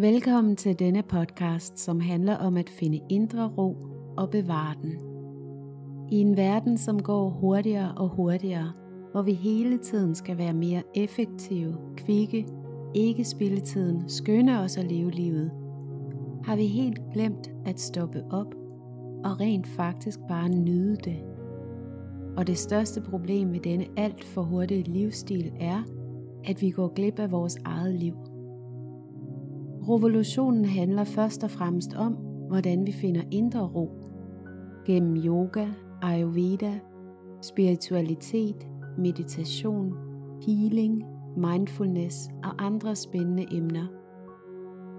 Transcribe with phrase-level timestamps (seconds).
[0.00, 3.76] Velkommen til denne podcast, som handler om at finde indre ro
[4.16, 4.92] og bevare den.
[6.12, 8.72] I en verden, som går hurtigere og hurtigere,
[9.12, 12.46] hvor vi hele tiden skal være mere effektive, kvikke,
[12.94, 15.50] ikke spille tiden, skynde os at leve livet,
[16.44, 18.54] har vi helt glemt at stoppe op
[19.24, 21.18] og rent faktisk bare nyde det.
[22.36, 25.82] Og det største problem med denne alt for hurtige livsstil er,
[26.44, 28.14] at vi går glip af vores eget liv.
[29.88, 32.12] Revolutionen handler først og fremmest om,
[32.48, 33.90] hvordan vi finder indre ro.
[34.86, 35.66] Gennem yoga,
[36.02, 36.80] ayurveda,
[37.42, 39.94] spiritualitet, meditation,
[40.46, 41.04] healing,
[41.36, 43.86] mindfulness og andre spændende emner.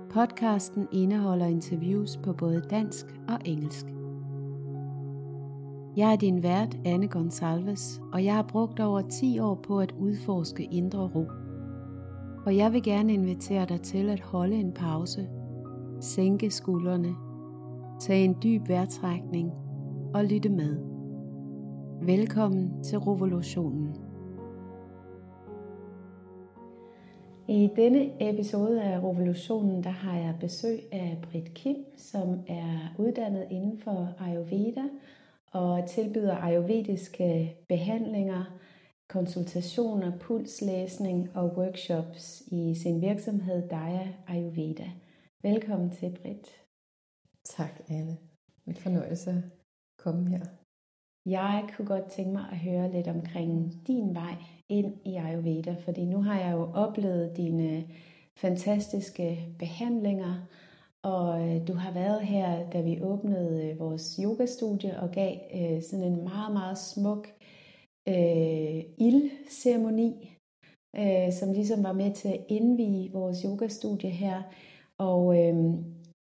[0.09, 3.85] Podcasten indeholder interviews på både dansk og engelsk.
[5.97, 9.93] Jeg er din vært, Anne Gonsalves, og jeg har brugt over 10 år på at
[9.99, 11.38] udforske indre ro.
[12.49, 15.29] Og jeg vil gerne invitere dig til at holde en pause,
[16.01, 17.15] sænke skuldrene,
[17.99, 19.51] tage en dyb vejrtrækning
[20.13, 20.77] og lytte med.
[22.01, 23.95] Velkommen til revolutionen.
[27.47, 33.47] I denne episode af Revolutionen, der har jeg besøg af Britt Kim, som er uddannet
[33.51, 34.83] inden for Ayurveda
[35.51, 38.43] og tilbyder ayurvediske behandlinger,
[39.09, 44.91] konsultationer, pulslæsning og workshops i sin virksomhed Daya Ayurveda.
[45.43, 46.47] Velkommen til, Britt.
[47.43, 48.17] Tak, Anne.
[48.67, 49.43] En fornøjelse at
[49.97, 50.45] komme her.
[51.25, 54.35] Jeg kunne godt tænke mig at høre lidt omkring din vej
[54.69, 57.85] ind i Ayurveda, fordi nu har jeg jo oplevet dine
[58.37, 60.47] fantastiske behandlinger,
[61.03, 65.81] og øh, du har været her, da vi åbnede øh, vores yogastudie og gav øh,
[65.83, 67.27] sådan en meget, meget smuk
[69.09, 70.37] ildceremoni,
[70.95, 74.41] øh, som ligesom var med til at indvige vores yogastudie her.
[74.97, 75.55] Og, øh,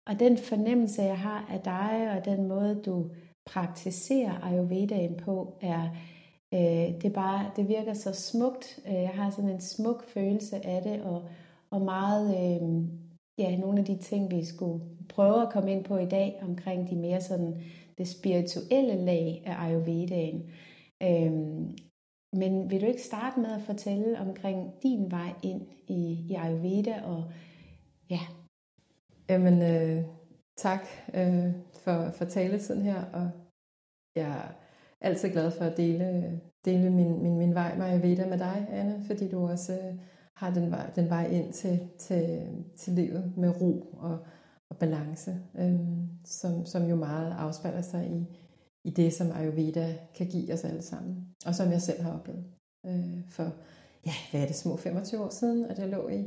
[0.08, 3.10] og den fornemmelse, jeg har af dig, og den måde, du
[3.46, 5.88] praktiserer Ayurvedaen på, er,
[6.54, 8.80] øh, det, bare, det virker så smukt.
[8.86, 11.28] Øh, jeg har sådan en smuk følelse af det, og,
[11.70, 12.88] og meget, øh,
[13.38, 16.90] ja, nogle af de ting, vi skulle prøve at komme ind på i dag, omkring
[16.90, 17.62] de mere sådan,
[17.98, 20.50] det spirituelle lag af Ayurvedaen.
[21.02, 21.76] Øhm,
[22.32, 27.02] men vil du ikke starte med at fortælle omkring din vej ind i, i Ayurveda
[27.02, 27.24] og
[28.10, 28.20] ja.
[29.28, 30.04] Jamen øh,
[30.56, 30.80] tak
[31.14, 31.52] øh,
[31.84, 33.30] for, for taletiden her, og
[34.16, 34.54] jeg er
[35.00, 39.04] altid glad for at dele, dele min, min, min vej med Ayurveda med dig, Anne,
[39.06, 39.94] fordi du også øh,
[40.36, 44.18] har den vej, den vej ind til, til, til livet med ro og,
[44.70, 45.80] og balance, øh,
[46.24, 48.26] som, som jo meget afspejler sig i,
[48.84, 52.44] i det, som Ayurveda kan give os alle sammen, og som jeg selv har oplevet.
[52.86, 53.52] Øh, for,
[54.06, 56.20] ja, hvad er det, små 25 år siden, at jeg lå i,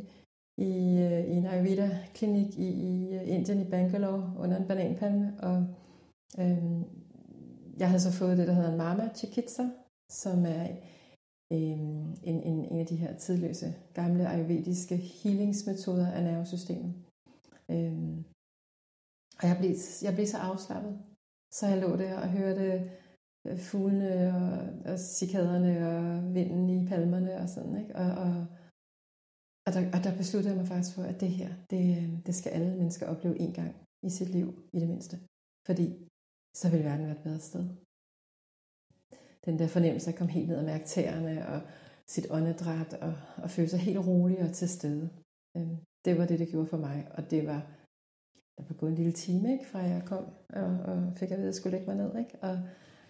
[0.57, 5.57] i, øh, i en Ayurveda-klinik i, i øh, Indien, i Bangalore, under en bananpalme, og
[6.39, 6.81] øh,
[7.77, 9.69] jeg havde så fået det, der hedder en Mama Chikitsa,
[10.09, 10.63] som er
[11.51, 11.79] øh,
[12.23, 16.93] en, en, en af de her tidløse, gamle ayurvediske healingsmetoder af nervesystemet.
[17.69, 18.17] Øh,
[19.39, 20.99] og jeg blev, jeg blev så afslappet,
[21.51, 22.91] så jeg lå der og hørte
[23.47, 27.95] øh, fuglene og, og cikaderne og vinden i palmerne og sådan, ikke?
[27.95, 28.47] Og, og,
[29.65, 32.35] og, der, og der besluttede jeg mig faktisk for, at det her, det, øh, det
[32.35, 35.19] skal alle mennesker opleve en gang i sit liv, i det mindste.
[35.65, 35.85] Fordi
[36.55, 37.63] så vil verden være et bedre sted.
[39.45, 41.61] Den der fornemmelse at komme helt ned og mærke tæerne og
[42.07, 43.13] sit åndedræt og,
[43.43, 45.09] og føle sig helt rolig og til stede.
[45.57, 47.80] Øhm, det var det, det gjorde for mig, og det var
[48.57, 51.47] der var gået en lille time, ikke, fra jeg kom og, og fik at vide,
[51.47, 52.19] at jeg skulle lægge mig ned.
[52.19, 52.35] Ikke?
[52.41, 52.59] Og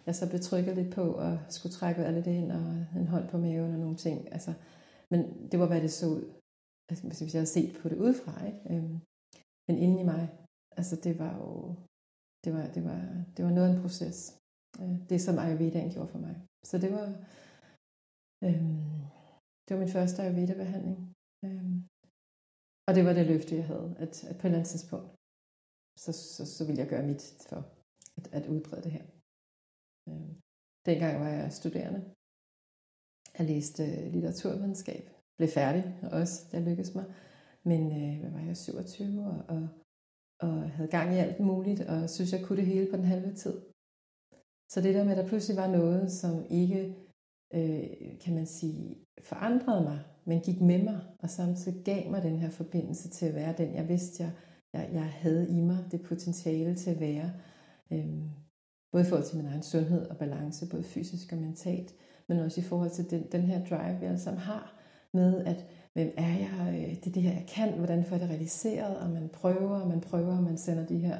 [0.05, 3.37] jeg så betrykket lidt på og skulle trække alle det ind og en hånd på
[3.37, 4.33] maven og nogle ting.
[4.33, 4.53] Altså,
[5.11, 6.33] men det var, hvad det så ud.
[6.89, 8.45] Altså, hvis jeg havde set på det udefra.
[8.45, 8.59] Ikke?
[8.69, 8.99] Øhm,
[9.67, 10.29] men inden i mig,
[10.77, 11.75] altså det var jo
[12.43, 12.99] det var, det var,
[13.35, 14.19] det var noget af en proces.
[14.81, 16.35] Øh, det, som Ayurvedaen gjorde for mig.
[16.69, 17.07] Så det var,
[18.47, 18.91] øhm,
[19.63, 20.97] det var min første Ayurveda-behandling.
[21.45, 21.77] Øhm,
[22.87, 25.09] og det var det løfte, jeg havde, at, at på et eller andet tidspunkt,
[25.97, 27.65] så, så, så vil jeg gøre mit for
[28.17, 29.05] at, at udbrede det her.
[30.09, 30.29] Øh,
[30.85, 32.01] dengang var jeg studerende.
[33.37, 35.09] Jeg læste øh, litteraturvidenskab.
[35.37, 37.05] Blev færdig også, det lykkedes mig.
[37.63, 39.69] Men øh, hvad var jeg, 27 og, og,
[40.39, 43.33] og havde gang i alt muligt, og synes, jeg kunne det hele på den halve
[43.35, 43.61] tid.
[44.71, 46.95] Så det der med, at der pludselig var noget, som ikke,
[47.53, 52.37] øh, kan man sige, forandrede mig, men gik med mig, og samtidig gav mig den
[52.37, 54.31] her forbindelse til at være den, jeg vidste, jeg
[54.73, 57.33] jeg, jeg havde i mig det potentiale til at være.
[57.91, 58.29] Øhm,
[58.91, 61.95] både i forhold til min egen sundhed og balance, både fysisk og mentalt,
[62.27, 64.77] men også i forhold til den, den her drive, vi alle sammen har,
[65.13, 68.21] med at hvem er jeg, øh, det er det her, jeg kan, hvordan får jeg
[68.21, 71.17] det realiseret, og man prøver, og man prøver, og man sender de her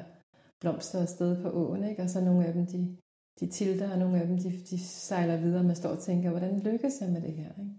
[0.60, 2.02] blomster afsted på åen, ikke?
[2.02, 2.96] og så nogle af dem, de,
[3.40, 6.30] de tilter, og nogle af dem, de, de sejler videre, og man står og tænker,
[6.30, 7.50] hvordan lykkes jeg med det her?
[7.58, 7.74] Ikke?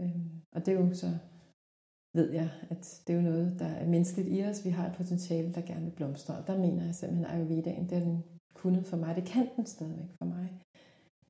[0.00, 1.10] Øhm, og det er jo så,
[2.14, 4.64] ved jeg, at det er jo noget, der er menneskeligt i os.
[4.64, 7.88] Vi har et potentiale, der gerne vil blomstre, og der mener jeg simpelthen, at Ayurvedaen,
[7.88, 8.24] det er den
[8.54, 9.16] kunnet for mig.
[9.16, 10.62] Det kan den stadigvæk for mig.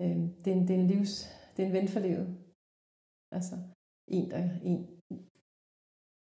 [0.02, 1.14] Øhm, det, er en, det er en livs,
[1.56, 2.28] det er en ven for livet.
[3.32, 3.54] Altså,
[4.08, 4.78] en, der, en,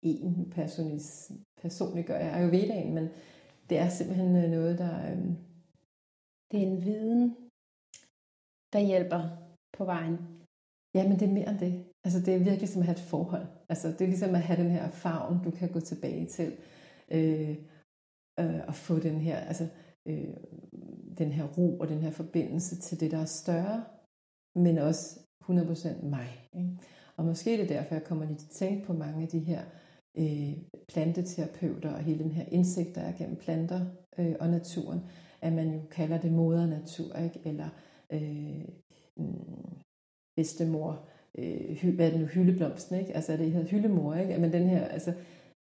[0.03, 3.09] en personis, personligt gør jeg Ayurvedaen, men
[3.69, 4.95] det er simpelthen øh, noget, der...
[5.11, 5.37] Øhm,
[6.51, 7.23] det er en viden,
[8.73, 9.23] der hjælper
[9.77, 10.17] på vejen.
[10.95, 11.94] Ja, men det er mere end det.
[12.05, 13.47] Altså, det er virkelig som at have et forhold.
[13.69, 16.57] Altså, det er ligesom at have den her farven, du kan gå tilbage til.
[17.11, 17.57] Øh,
[18.41, 19.69] øh, og få den her, altså,
[20.07, 20.35] øh,
[21.19, 23.85] den her ro og den her forbindelse til det, der er større,
[24.55, 26.49] men også 100% mig.
[26.57, 26.79] Ikke?
[27.17, 29.39] Og måske er det derfor, jeg kommer lige til at tænke på mange af de
[29.39, 29.63] her
[30.19, 30.59] øh,
[30.89, 33.87] planteterapeuter og hele den her indsigt, der er gennem planter
[34.19, 35.01] øh, og naturen,
[35.41, 37.41] at man jo kalder det moder natur, ikke?
[37.45, 37.69] eller
[38.13, 38.69] øh,
[39.17, 39.79] mm,
[40.37, 41.09] bedstemor,
[41.39, 43.15] øh, hvad er det nu, hyldeblomsten, ikke?
[43.17, 44.39] Altså det hedder hyldemor, ikke?
[44.39, 45.15] Men den her, altså,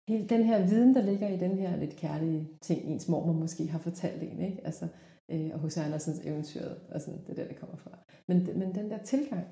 [0.09, 3.67] hele den her viden, der ligger i den her lidt kærlige ting, ens mormor måske
[3.67, 4.61] har fortalt en, ikke?
[4.65, 4.89] Altså,
[5.31, 7.99] øh, og hos Andersens eventyr, og sådan, det er der, det kommer fra.
[8.29, 9.47] Men, men den der tilgang,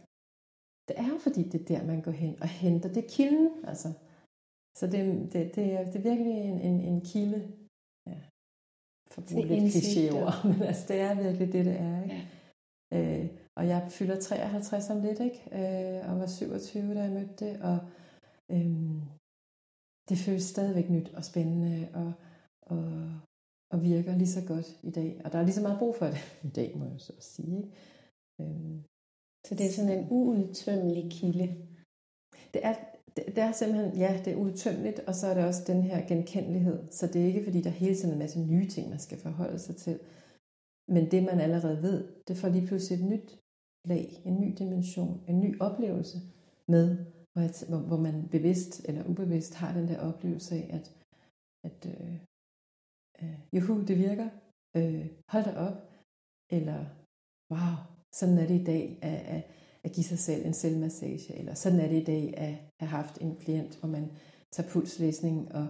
[0.88, 2.88] det er fordi, det er der, man går hen og henter.
[2.88, 3.88] Det er kilden, altså.
[4.78, 7.52] Så det, det, det, er, det er virkelig en, en, en kilde,
[8.06, 8.18] ja,
[9.10, 12.16] for at bruge lidt men altså, det er virkelig det, det er, ikke?
[12.92, 13.20] Ja.
[13.20, 13.26] Øh,
[13.60, 15.40] og jeg fylder 53 om lidt, ikke?
[15.52, 17.78] Øh, og var 27, da jeg mødte det, og
[18.50, 19.00] øhm,
[20.08, 22.12] det føles stadigvæk nyt og spændende, og,
[22.62, 22.84] og,
[23.72, 25.20] og virker lige så godt i dag.
[25.24, 26.18] Og der er lige så meget brug for det
[26.48, 27.56] i dag, må jeg så sige.
[27.56, 27.70] Ikke?
[28.40, 28.82] Øhm,
[29.46, 31.46] så det er sådan en uudtømmelig kilde?
[32.54, 32.74] Det er,
[33.16, 36.06] det, det er simpelthen, ja, det er udtømmeligt, og så er det også den her
[36.08, 36.78] genkendelighed.
[36.90, 39.18] Så det er ikke, fordi der hele tiden er en masse nye ting, man skal
[39.18, 39.98] forholde sig til.
[40.88, 43.40] Men det, man allerede ved, det får lige pludselig et nyt
[43.84, 46.18] lag, en ny dimension, en ny oplevelse
[46.68, 50.96] med, hvor, hvor man bevidst eller ubevidst har den der oplevelse af, at,
[51.64, 52.14] at øh,
[53.22, 54.28] øh, juhu, det virker,
[54.76, 55.78] øh, hold da op,
[56.52, 56.80] eller
[57.52, 57.74] wow,
[58.12, 59.42] sådan er det i dag at, at,
[59.84, 63.18] at give sig selv en selvmassage, eller sådan er det i dag at have haft
[63.20, 64.12] en klient, hvor man
[64.52, 65.68] tager pulslæsning og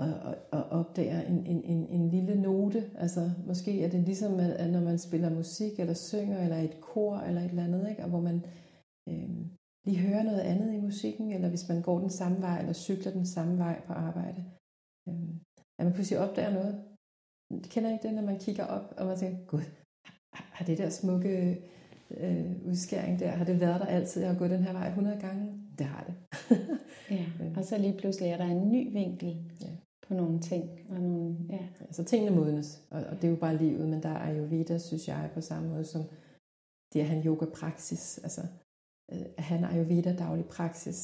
[0.00, 2.90] og, og, og opdager en, en, en, en lille note.
[2.98, 7.16] Altså måske er det ligesom, at når man spiller musik, eller synger, eller et kor,
[7.16, 8.02] eller et eller andet, ikke?
[8.02, 8.44] og hvor man
[9.08, 9.30] øh,
[9.86, 13.12] lige hører noget andet i musikken, eller hvis man går den samme vej, eller cykler
[13.12, 14.44] den samme vej på arbejde.
[15.08, 15.28] Øh,
[15.78, 16.84] at man pludselig opdager noget.
[17.50, 19.62] Det kender ikke det, når man kigger op, og man tænker, gud,
[20.32, 21.62] har det der smukke
[22.10, 24.22] øh, udskæring der, har det været der altid?
[24.22, 25.62] Jeg har gået den her vej 100 gange.
[25.78, 26.14] Det har det.
[27.10, 27.24] ja,
[27.56, 29.36] og så lige pludselig er der en ny vinkel.
[29.60, 29.70] Ja
[30.10, 30.64] på nogle ting.
[30.88, 31.68] Og nogle, ja.
[31.80, 34.78] Altså tingene modnes, og, og det er jo bare livet, men der er jo Veda,
[34.78, 36.02] synes jeg, på samme måde som
[36.92, 38.42] det at have yoga-praksis, altså
[39.12, 41.00] øh, han er jo Ayurveda daglig praksis.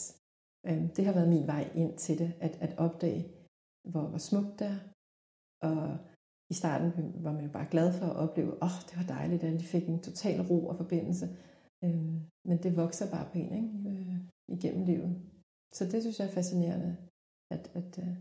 [0.67, 3.23] Øh, det har været min vej ind til det, at, at opdage,
[3.91, 4.79] hvor, hvor smukt det er.
[5.69, 5.99] Og
[6.51, 6.91] i starten
[7.25, 9.65] var man jo bare glad for at opleve, åh, oh, det var dejligt, at de
[9.65, 11.27] fik en total ro og forbindelse.
[11.85, 12.13] Øh,
[12.49, 13.71] men det vokser bare på en, ikke?
[13.91, 14.17] Øh,
[14.49, 15.13] igennem livet.
[15.73, 16.97] Så det synes jeg er fascinerende,
[17.51, 18.17] at, at, øh,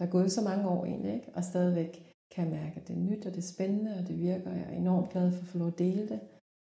[0.00, 1.30] der er gået så mange år egentlig, ikke?
[1.34, 4.18] og stadigvæk kan jeg mærke, at det er nyt, og det er spændende, og det
[4.18, 6.20] virker, og jeg er enormt glad for at få lov at dele det.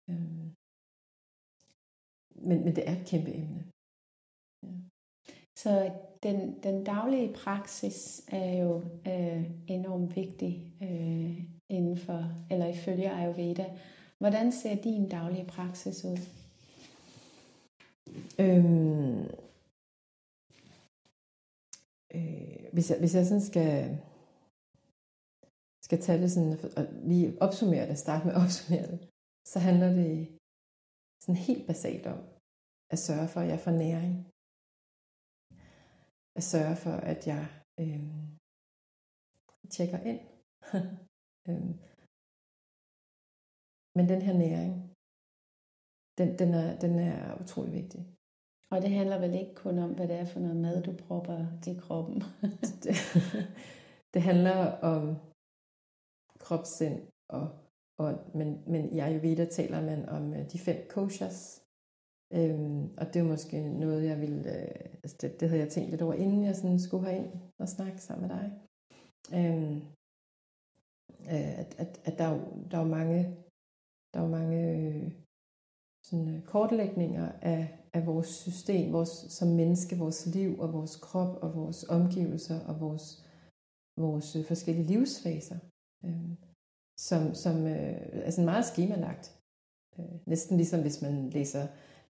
[0.09, 0.53] Øhm.
[2.47, 3.63] Men, men det er et kæmpe emne.
[4.63, 4.73] Ja.
[5.57, 5.71] Så
[6.23, 13.77] den, den daglige praksis er jo øh, enormt vigtig øh, inden for, eller ifølge Ayurveda.
[14.17, 16.19] Hvordan ser din daglige praksis ud?
[18.39, 19.46] Øhm,
[22.15, 23.73] øh, hvis, jeg, hvis jeg sådan skal,
[25.85, 28.99] skal tage det sådan, og lige opsummere det, starte med at opsummere det,
[29.51, 30.11] så handler det
[31.23, 32.19] sådan helt basalt om
[32.93, 34.15] at sørge for, at jeg får næring.
[36.39, 37.43] At sørge for, at jeg
[37.81, 38.09] øh,
[39.73, 40.21] tjekker ind.
[41.49, 41.69] øh.
[43.97, 44.73] Men den her næring,
[46.17, 48.16] den, den, er, den er utrolig vigtig.
[48.71, 51.45] Og det handler vel ikke kun om, hvad det er for noget mad, du propper
[51.67, 52.23] i kroppen.
[52.83, 52.95] det,
[54.13, 55.15] det handler om
[56.39, 57.49] kropssind og
[57.97, 58.19] og ånd.
[58.33, 61.63] Men, men i Ayurveda taler man om øh, de fem koshas.
[62.33, 65.89] Øhm, og det er måske noget, jeg ville, Øh, altså det, det havde jeg tænkt
[65.89, 68.45] lidt over, inden jeg sådan skulle ind og snakke sammen med dig.
[69.39, 69.75] Øhm,
[71.33, 72.27] øh, at, at, at der,
[72.71, 73.37] der er jo mange,
[74.13, 75.11] der er mange øh,
[76.03, 81.33] sådan, øh, kortlægninger af af vores system, vores, som menneske, vores liv og vores krop
[81.43, 83.05] og vores omgivelser og vores,
[83.97, 85.59] vores øh, forskellige livsfaser,
[86.05, 86.29] øh,
[86.99, 89.25] som, som øh, er sådan meget skemalagt.
[89.99, 91.67] Øh, næsten ligesom hvis man læser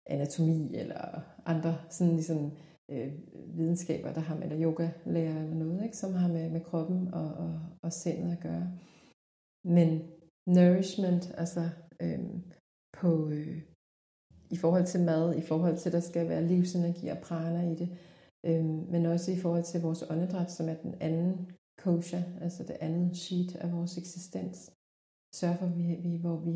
[0.06, 2.52] anatomi eller andre sådan ligesom
[2.90, 3.12] øh,
[3.58, 7.28] videnskaber, der har med, eller yoga-lærer eller noget, ikke, som har med, med kroppen og,
[7.34, 8.78] og, og sindet at gøre.
[9.64, 9.88] Men
[10.46, 11.68] nourishment, altså
[12.02, 12.18] øh,
[13.00, 13.62] på, øh,
[14.54, 17.74] i forhold til mad, i forhold til, at der skal være livsenergi og prana i
[17.74, 17.88] det,
[18.48, 21.50] øh, men også i forhold til vores åndedræt, som er den anden
[21.82, 24.72] kosha, altså det andet sheet af vores eksistens.
[25.34, 26.50] Sørg for, at vi, vi, hvor vi,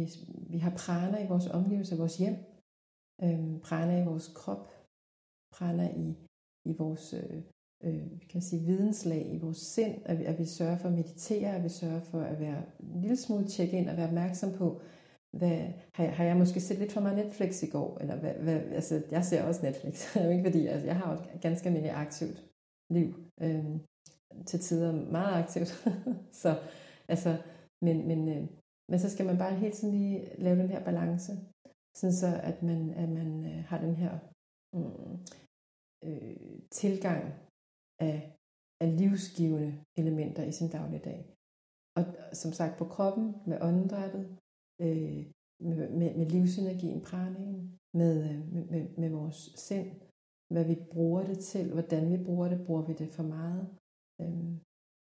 [0.53, 2.37] vi har prana i vores omgivelser, vores hjem,
[3.25, 4.65] øh, prana i vores krop,
[5.57, 6.09] prana i,
[6.71, 7.43] i vores øh,
[7.85, 11.57] øh, kan sige, videnslag, i vores sind, at vi, at vi sørger for at meditere,
[11.57, 14.81] at vi sørger for at være en lille smule tjekke ind og være opmærksom på,
[15.37, 15.59] hvad,
[15.95, 17.99] har, jeg, har jeg måske set lidt for meget Netflix i går?
[18.01, 21.67] Eller hvad, hvad, altså, jeg ser også Netflix, ikke fordi altså, jeg har et ganske
[21.67, 22.45] almindeligt aktivt
[22.91, 23.15] liv.
[23.41, 23.65] Øh,
[24.47, 25.69] til tider meget aktivt.
[26.43, 26.51] så,
[27.09, 27.43] altså,
[27.85, 28.49] men, men, øh,
[28.91, 31.33] men så skal man bare helt sådan lige lave den her balance,
[31.97, 34.19] sådan så at man, at man øh, har den her
[34.77, 35.13] mm,
[36.05, 37.23] øh, tilgang
[38.01, 38.37] af,
[38.83, 41.21] af livsgivende elementer i sin dagligdag.
[41.99, 44.39] Og som sagt på kroppen, med åndedrættet,
[44.81, 45.27] øh,
[45.61, 49.91] med, med, med livsenergien, pranaen, med, øh, med, med, med vores sind,
[50.53, 53.69] hvad vi bruger det til, hvordan vi bruger det, bruger vi det for meget.
[54.21, 54.51] Øh,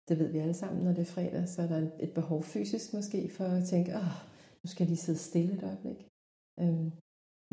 [0.08, 2.94] det ved vi alle sammen, når det er fredag, så er der et behov fysisk
[2.94, 4.14] måske for at tænke, åh,
[4.62, 6.00] nu skal jeg lige sidde stille et øjeblik.
[6.60, 6.88] Øh,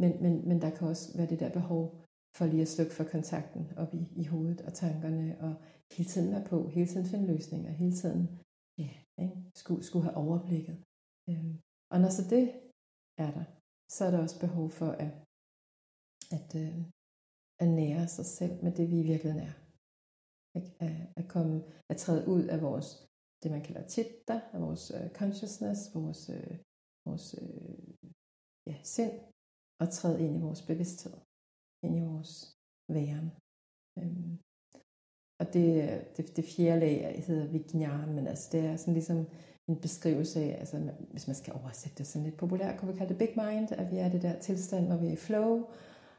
[0.03, 1.83] men, men, men der kan også være det der behov
[2.37, 5.55] for lige at slukke for kontakten op i, i hovedet og tankerne, og
[5.93, 8.23] hele tiden være på, hele tiden finde løsninger, hele tiden
[8.79, 8.91] ja,
[9.25, 9.37] ikke?
[9.55, 10.77] Skulle, skulle have overblikket.
[11.31, 11.55] Øhm,
[11.93, 12.45] og når så det
[13.25, 13.45] er der,
[13.95, 15.13] så er der også behov for at,
[16.37, 16.77] at, øh,
[17.63, 19.55] at nære sig selv med det, vi i virkeligheden er.
[20.57, 21.55] At, at, at, komme,
[21.91, 22.89] at træde ud af vores,
[23.43, 26.55] det man kalder chitta, af vores øh, consciousness, vores, øh,
[27.07, 28.11] vores øh,
[28.71, 29.15] ja, sind,
[29.81, 31.17] og træde ind i vores bevidsthed
[31.85, 32.33] ind i vores
[32.95, 33.29] væren.
[33.99, 34.33] Øhm,
[35.41, 39.21] og det, øh, det, det fjerde lag hedder Vijnana, men altså det er sådan ligesom
[39.69, 43.15] en beskrivelse af, altså hvis man skal oversætte det sådan lidt populært, kunne vi kalde
[43.15, 45.67] det big mind, at vi er det der tilstand, hvor vi er i flow,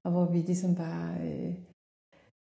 [0.03, 1.56] og hvor vi ligesom bare øh,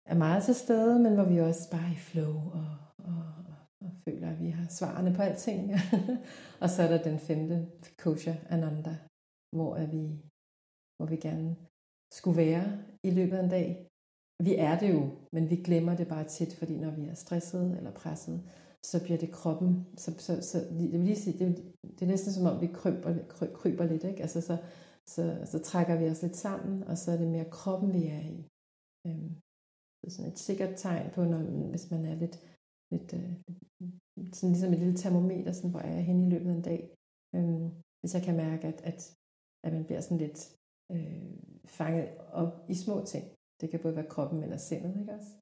[0.06, 3.56] er meget til stede, men hvor vi også bare er i flow og, og, og,
[3.84, 5.72] og føler, at vi har svarene på alting.
[6.62, 7.66] og så er der den femte,
[7.98, 8.96] Kosha Ananda,
[9.56, 10.02] hvor er vi,
[10.96, 11.56] hvor vi gerne
[12.12, 13.86] skulle være i løbet af en dag.
[14.42, 17.76] Vi er det jo, men vi glemmer det bare tit, fordi når vi er stresset
[17.76, 18.42] eller presset,
[18.86, 22.32] så bliver det kroppen, så, så, så det, vil lige sige, det, det er næsten
[22.32, 24.22] som om vi kryber, kryber, kryber lidt, ikke?
[24.22, 24.56] Altså så,
[25.06, 28.20] så, så trækker vi os lidt sammen, og så er det mere kroppen, vi er
[28.20, 28.38] i.
[29.06, 29.30] Øhm,
[29.98, 31.38] det er sådan et sikkert tegn på, når,
[31.70, 32.36] hvis man er lidt,
[32.92, 33.32] lidt øh,
[34.32, 36.82] sådan ligesom et lille termometer, sådan, hvor er jeg henne i løbet af en dag.
[37.36, 37.68] Øhm,
[38.00, 39.00] hvis jeg kan mærke, at, at,
[39.64, 40.40] at man bliver sådan lidt
[40.94, 41.32] øh,
[41.78, 42.08] fanget
[42.42, 43.24] op i små ting.
[43.60, 45.32] Det kan både være kroppen eller sindet, ikke også?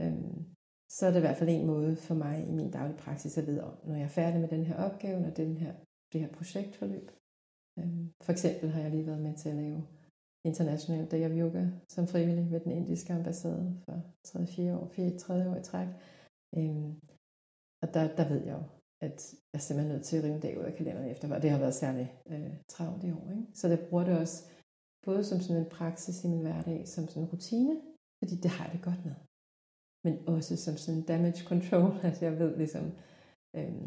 [0.00, 0.54] Øhm,
[0.96, 3.46] så er det i hvert fald en måde for mig i min daglige praksis at
[3.46, 5.72] vide om, når jeg er færdig med den her opgave, og den her,
[6.12, 7.10] det her projektforløb.
[7.78, 9.86] Øhm, for eksempel har jeg lige været med til at lave
[10.44, 13.96] International Day of Yoga som frivillig ved den indiske ambassade for
[14.26, 15.88] 3-4 år, 4 år i træk.
[16.56, 16.90] Øhm,
[17.82, 18.64] og der, der ved jeg jo,
[19.06, 21.42] at jeg er simpelthen nødt til at rive en dag ud af kalenderen efter, og
[21.42, 23.30] det har været særlig øh, travlt i år.
[23.30, 23.46] Ikke?
[23.54, 24.38] Så der bruger det også
[25.06, 27.80] både som sådan en praksis i min hverdag, som sådan en rutine,
[28.20, 29.14] fordi det har jeg det godt med.
[30.04, 32.84] Men også som sådan damage control, Altså jeg ved ligesom,
[33.56, 33.86] øh,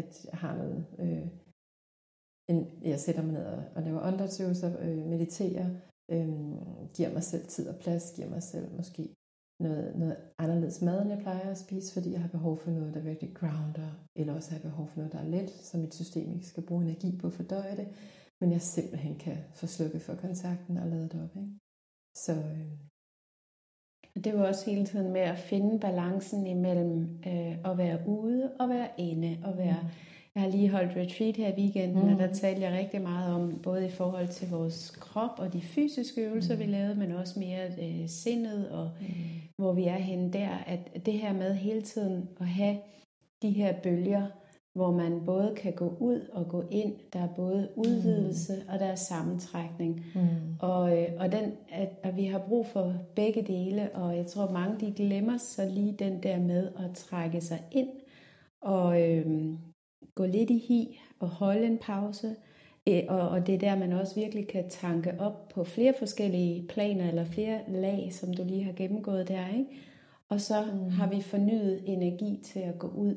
[0.00, 1.26] at jeg har noget, øh,
[2.50, 5.68] en, jeg sætter mig ned og, og laver åndedrætsøvelser, øh, mediterer,
[6.10, 6.28] øh,
[6.96, 9.14] giver mig selv tid og plads, giver mig selv måske
[9.60, 12.94] noget, noget anderledes mad, end jeg plejer at spise, fordi jeg har behov for noget,
[12.94, 15.94] der virkelig grounder, eller også har jeg behov for noget, der er let, så mit
[15.94, 17.88] system ikke skal bruge energi på at fordøje det
[18.40, 21.36] men jeg simpelthen kan få slukket for kontakten og lade det op.
[21.36, 21.58] Ikke?
[22.14, 22.95] Så, øh.
[24.24, 28.68] Det var også hele tiden med at finde balancen imellem øh, at være ude og
[28.68, 29.88] være inde og være mm.
[30.36, 32.12] Jeg har lige holdt retreat her i weekenden, mm.
[32.12, 35.60] og der talte jeg rigtig meget om, både i forhold til vores krop og de
[35.60, 36.60] fysiske øvelser, mm.
[36.60, 39.06] vi lavede, men også mere øh, sindet, og mm.
[39.56, 42.76] hvor vi er henne der, at det her med hele tiden at have
[43.42, 44.26] de her bølger,
[44.76, 46.94] hvor man både kan gå ud og gå ind.
[47.12, 48.72] Der er både udvidelse mm.
[48.72, 50.06] og der er sammentrækning.
[50.14, 50.20] Mm.
[50.60, 54.50] Og, øh, og, den, at, at vi har brug for begge dele, og jeg tror
[54.50, 57.88] mange de glemmer så lige den der med at trække sig ind
[58.60, 59.26] og øh,
[60.14, 62.36] gå lidt i hi og holde en pause.
[62.88, 66.66] Øh, og, og det er der, man også virkelig kan tanke op på flere forskellige
[66.68, 69.48] planer eller flere lag, som du lige har gennemgået der.
[69.48, 69.70] Ikke?
[70.28, 70.90] Og så mm.
[70.90, 73.16] har vi fornyet energi til at gå ud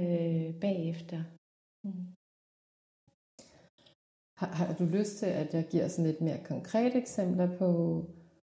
[0.00, 1.20] øh, bagefter.
[1.84, 2.06] Mm.
[4.40, 7.68] Har, har du lyst til, at jeg giver sådan lidt mere konkrete eksempler på,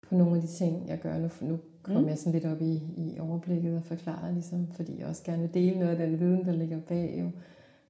[0.08, 1.30] på nogle af de ting, jeg gør nu?
[1.42, 2.08] Nu kommer mm.
[2.08, 5.54] jeg sådan lidt op i, i overblikket og forklarer, ligesom, fordi jeg også gerne vil
[5.54, 7.20] dele noget af den viden, der ligger bag.
[7.20, 7.32] Jo.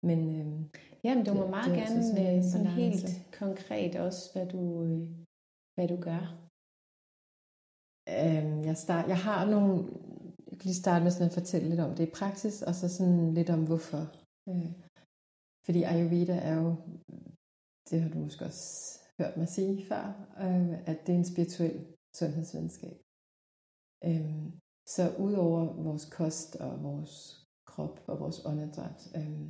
[0.01, 0.69] Men, øhm,
[1.05, 3.05] Jamen, du må meget det gerne sådan, sådan helt
[3.39, 5.07] konkret også, hvad du, øh,
[5.75, 6.24] hvad du gør.
[8.09, 9.74] Øhm, jeg, start, jeg har nogle,
[10.57, 13.33] kan lige starte med sådan at fortælle lidt om det i praksis, og så sådan
[13.33, 14.03] lidt om hvorfor.
[14.50, 14.71] Øh,
[15.65, 16.75] fordi Ayurveda er jo,
[17.89, 20.05] det har du måske også hørt mig sige før,
[20.45, 21.85] øh, at det er en spirituel
[22.15, 22.97] sundhedsvidenskab.
[24.03, 24.51] Øh,
[24.88, 29.50] så udover vores kost og vores krop og vores åndedræt, øh,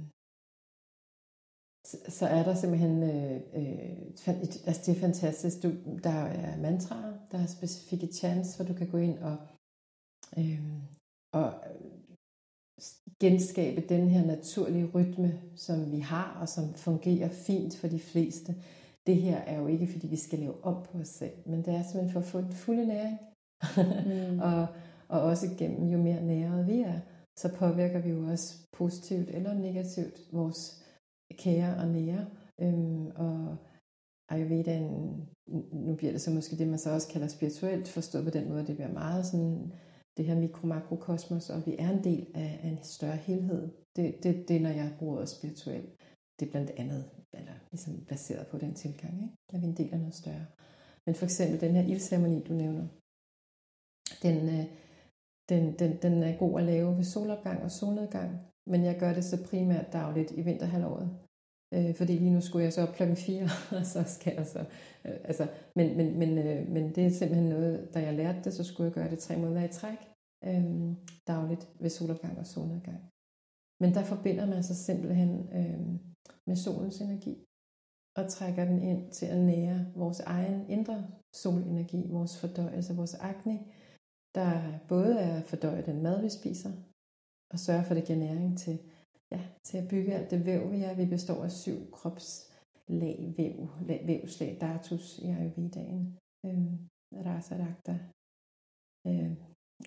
[1.90, 3.98] så, så er der simpelthen, øh, øh,
[4.68, 5.70] altså det er fantastisk, du,
[6.04, 9.38] der er mantraer, der er specifikke chants, hvor du kan gå ind og,
[10.38, 10.60] øh,
[11.34, 11.54] og
[13.22, 18.56] genskabe den her naturlige rytme, som vi har, og som fungerer fint for de fleste.
[19.08, 21.74] Det her er jo ikke, fordi vi skal leve op på os selv, men det
[21.74, 23.18] er simpelthen for at få den fulde næring.
[24.06, 24.40] mm.
[24.50, 24.68] og,
[25.08, 27.00] og også gennem, jo mere næret vi er,
[27.40, 30.84] så påvirker vi jo også positivt eller negativt vores
[31.34, 32.26] kære og nære.
[32.62, 33.58] Øhm, og
[34.30, 35.28] Ayurvedaen,
[35.72, 38.68] nu bliver det så måske det, man så også kalder spirituelt, forstået på den måde,
[38.68, 39.74] det bliver meget sådan
[40.18, 43.70] det her mikro-makrokosmos, og vi er en del af, af en større helhed.
[43.96, 45.90] Det, det, det, når jeg bruger ordet spirituelt,
[46.40, 49.36] det er blandt andet, eller ligesom baseret på den tilgang, ikke?
[49.54, 50.46] at vi er en del af noget større.
[51.06, 52.88] Men for eksempel den her ildceremoni, du nævner,
[54.24, 54.66] den, øh,
[55.50, 58.32] den, den, den er god at lave ved solopgang og solnedgang,
[58.68, 61.25] men jeg gør det så primært dagligt i vinterhalvåret.
[61.74, 63.44] Øh, fordi lige nu skulle jeg så op klokken 4,
[63.80, 64.60] og så skal jeg så...
[65.06, 68.54] Øh, altså, men, men, men, øh, men det er simpelthen noget, da jeg lærte det,
[68.54, 69.98] så skulle jeg gøre det tre måneder i træk
[70.44, 70.66] øh,
[71.28, 73.02] dagligt ved solopgang og solnedgang.
[73.82, 76.00] Men der forbinder man sig simpelthen øh,
[76.48, 77.46] med solens energi
[78.18, 83.60] og trækker den ind til at nære vores egen indre solenergi, vores fordøjelse, vores akne,
[84.36, 86.72] der både er fordøjet den mad, vi spiser,
[87.54, 88.80] og sørge for, at det giver næring til,
[89.32, 90.94] ja, til at bygge alt det væv, vi er.
[90.96, 96.18] Vi består af syv kropslag væv, vævslag, datus i Ayurvedaen.
[96.46, 96.74] Øh,
[97.26, 98.00] Rasa Rakta,
[99.08, 99.36] øhm,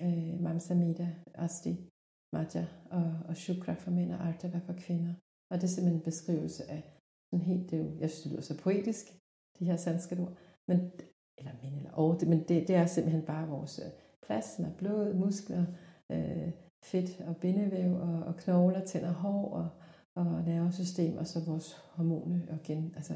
[0.03, 1.89] øh, øh, Mamsamida, Asti,
[2.33, 5.15] Maja og, og Shukra for mænd og Artava for kvinder.
[5.51, 6.83] Og det er simpelthen en beskrivelse af
[7.31, 9.07] sådan helt, det er jo, jeg synes, det lyder så poetisk,
[9.59, 10.37] de her sanskrit ord,
[10.69, 10.79] men,
[11.39, 13.91] eller men, eller over, det, men det, det er simpelthen bare vores øh,
[14.27, 15.65] plasma, blod, muskler,
[16.13, 16.53] øh,
[16.85, 19.69] fedt og bindevæv og, og knogler, tænder, hår og,
[20.17, 23.15] og nervesystem, og så vores hormone og gen, altså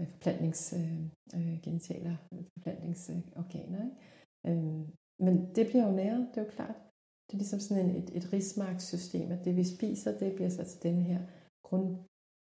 [0.00, 3.84] øh, forplantnings, forplantningsgenitaler, øh, øh forplantningsorganer.
[3.84, 3.96] Ikke?
[4.46, 4.86] Øhm,
[5.18, 6.76] men det bliver jo næret, det er jo klart.
[7.26, 10.64] Det er ligesom sådan en, et, et rismarkssystem, at det vi spiser, det bliver så
[10.64, 11.20] til den her
[11.62, 11.96] grund,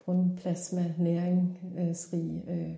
[0.05, 2.77] grundplasma, næringsrig øh,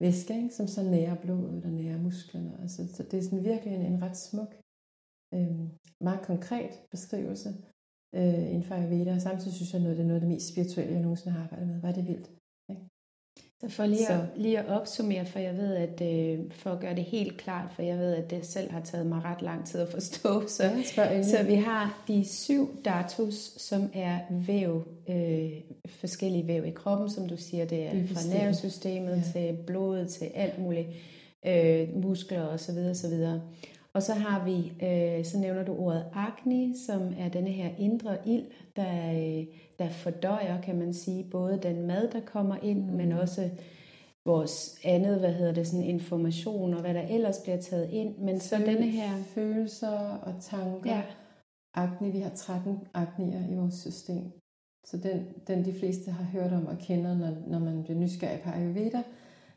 [0.00, 0.54] væske, ikke?
[0.54, 2.58] som så nærer blodet og nærer musklerne.
[2.62, 4.59] Altså, så det er sådan virkelig en, en ret smuk
[5.34, 5.60] øh,
[6.00, 7.48] meget konkret beskrivelse
[8.14, 10.48] øh, inden for Ayurveda, og samtidig synes jeg, at det er noget af det mest
[10.52, 11.80] spirituelle, jeg nogensinde har arbejdet med.
[11.80, 12.30] Hvad er det vildt?
[12.70, 12.82] Ikke?
[13.60, 14.12] Så for lige, så.
[14.12, 17.72] At, lige at opsummere, for jeg ved, at øh, for at gøre det helt klart,
[17.72, 20.64] for jeg ved, at det selv har taget mig ret lang tid at forstå, så,
[20.96, 25.50] ja, så vi har de syv datus, som er væv, øh,
[25.88, 29.22] forskellige væv i kroppen, som du siger, det er fra nervesystemet ja.
[29.32, 30.88] til blodet, til alt muligt,
[31.46, 32.78] øh, muskler osv.
[32.90, 33.14] osv.
[33.92, 38.28] Og så har vi, øh, så nævner du ordet agni, som er denne her indre
[38.28, 39.46] ild, der, øh,
[39.78, 42.96] der fordøjer, kan man sige, både den mad, der kommer ind, mm.
[42.96, 43.50] men også
[44.24, 48.18] vores andet, hvad hedder det, sådan information og hvad der ellers bliver taget ind.
[48.18, 49.22] Men så denne her...
[49.22, 50.96] Følelser og tanker.
[50.96, 51.02] Ja.
[51.74, 54.32] Agni, vi har 13 agnier i vores system.
[54.84, 58.40] Så den, den de fleste har hørt om og kender, når, når man bliver nysgerrig
[58.40, 59.02] på Ayurveda,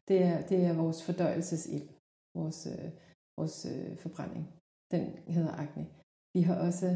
[0.08, 1.88] det er, det er vores fordøjelsesild.
[2.36, 2.90] Vores, øh,
[3.38, 4.46] vores øh, forbrænding.
[4.92, 5.04] Den
[5.36, 5.86] hedder akne.
[6.36, 6.88] Vi har også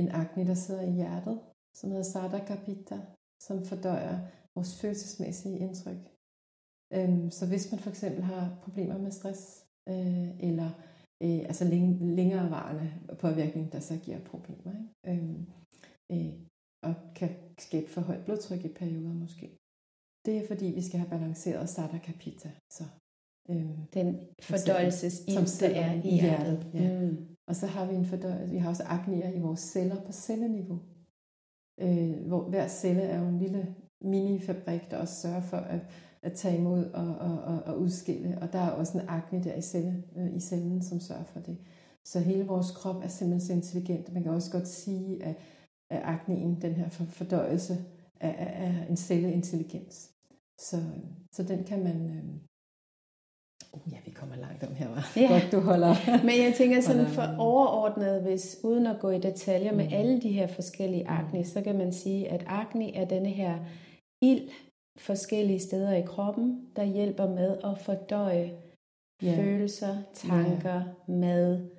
[0.00, 1.40] en akne, der sidder i hjertet,
[1.78, 2.98] som hedder Sada Kapita,
[3.46, 4.16] som fordøjer
[4.54, 6.02] vores følelsesmæssige indtryk.
[6.96, 10.70] Øhm, så hvis man for eksempel har problemer med stress, øh, eller
[11.22, 12.88] øh, altså læng- længerevarende
[13.24, 14.88] påvirkning, der så giver problemer, ikke?
[15.10, 15.46] Øhm,
[16.12, 16.34] øh,
[16.86, 19.46] og kan skabe for højt blodtryk i perioder måske.
[20.26, 22.84] Det er fordi, vi skal have balanceret Sada Kapita, så
[23.48, 26.20] Øhm, den fordøjelsesil, som der er i hjertet.
[26.20, 27.00] hjertet ja.
[27.00, 27.26] mm.
[27.48, 30.78] Og så har vi en fordøjelse, vi har også aknier i vores celler på celleniveau.
[31.80, 35.80] Øh, hvor hver celle er jo en lille minifabrik, der også sørger for, at
[36.26, 38.38] at tage imod og, og, og, og udskille.
[38.42, 41.40] Og der er også en akne der i, celle, øh, i cellen, som sørger for
[41.40, 41.58] det.
[42.04, 44.12] Så hele vores krop er simpelthen så intelligent.
[44.12, 45.36] Man kan også godt sige, at,
[45.90, 47.84] at akneen, den her fordøjelse,
[48.20, 50.10] er, er en celleintelligens.
[50.58, 50.82] Så,
[51.32, 52.10] så den kan man...
[52.10, 52.24] Øh,
[53.84, 55.12] Uh, ja, vi kommer langt om her, var.
[55.16, 55.28] Ja.
[55.28, 55.94] Godt, du holder.
[56.24, 59.92] Men jeg tænker sådan for overordnet, hvis uden at gå i detaljer med mm.
[59.92, 63.58] alle de her forskellige akne, så kan man sige, at akne er denne her
[64.22, 64.48] ild
[64.98, 68.52] forskellige steder i kroppen, der hjælper med at fordøje
[69.22, 69.36] ja.
[69.36, 71.12] følelser, tanker, ja.
[71.12, 71.70] mad,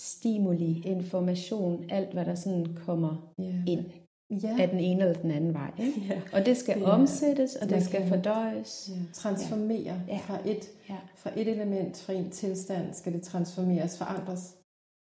[0.00, 3.72] stimuli, information, alt hvad der sådan kommer ja.
[3.72, 3.84] ind
[4.32, 4.56] ja.
[4.60, 5.70] af den ene eller den anden vej.
[5.78, 6.00] Ikke?
[6.10, 6.22] Ja.
[6.32, 8.90] Og det skal det omsættes, og det skal kan, fordøjes.
[8.90, 9.12] Ja.
[9.12, 10.18] Transformere ja.
[10.18, 10.98] Fra, et, ja.
[11.16, 14.56] fra et element, fra en tilstand, skal det transformeres, forandres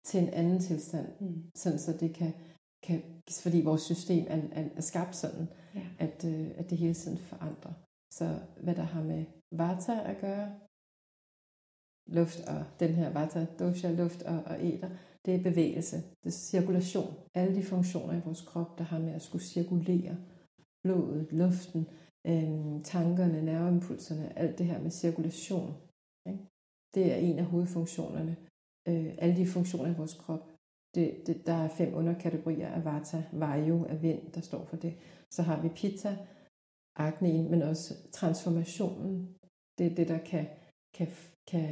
[0.06, 1.44] til en anden tilstand, mm.
[1.56, 2.34] sådan så det kan,
[2.84, 3.02] kan
[3.41, 5.82] fordi vores system er, er, er skabt sådan, ja.
[6.00, 7.74] at, øh, at det hele tiden forandrer.
[8.13, 10.50] Så hvad der har med vata at gøre,
[12.08, 14.89] luft og den her vata, dosha, luft og, og æder,
[15.26, 17.14] det er bevægelse, det er cirkulation.
[17.34, 20.18] Alle de funktioner i vores krop, der har med at skulle cirkulere
[20.84, 21.88] blodet, luften,
[22.28, 25.74] øh, tankerne, nerveimpulserne, alt det her med cirkulation.
[26.30, 26.40] Ikke?
[26.96, 28.38] Det er en af hovedfunktionerne.
[28.88, 30.44] Øh, alle de funktioner i vores krop.
[30.96, 34.94] Det, det, der er fem underkategorier af vata, vayu af vind, der står for det.
[35.32, 36.18] Så har vi pitta,
[36.96, 39.36] akneen, men også transformationen.
[39.78, 40.48] Det er det, der kan,
[40.94, 41.08] kan,
[41.48, 41.66] kan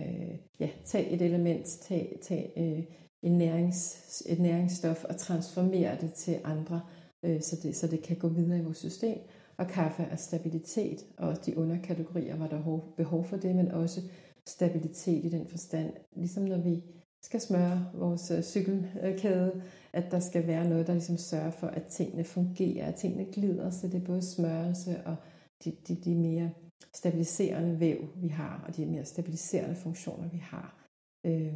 [0.59, 2.83] ja, tage et element, tage, tage øh,
[3.23, 6.81] en nærings, et næringsstof og transformere det til andre,
[7.23, 9.17] øh, så, det, så det kan gå videre i vores system.
[9.57, 14.01] Og kaffe er stabilitet, og de underkategorier var der behov for det, men også
[14.47, 15.93] stabilitet i den forstand.
[16.15, 16.83] Ligesom når vi
[17.21, 19.61] skal smøre vores øh, cykelkæde,
[19.93, 23.69] at der skal være noget, der ligesom sørger for, at tingene fungerer, at tingene glider,
[23.69, 25.15] så det er både smørelse og
[25.63, 26.51] de, de, de mere
[26.93, 30.87] stabiliserende væv, vi har, og de mere stabiliserende funktioner, vi har.
[31.25, 31.53] Øh,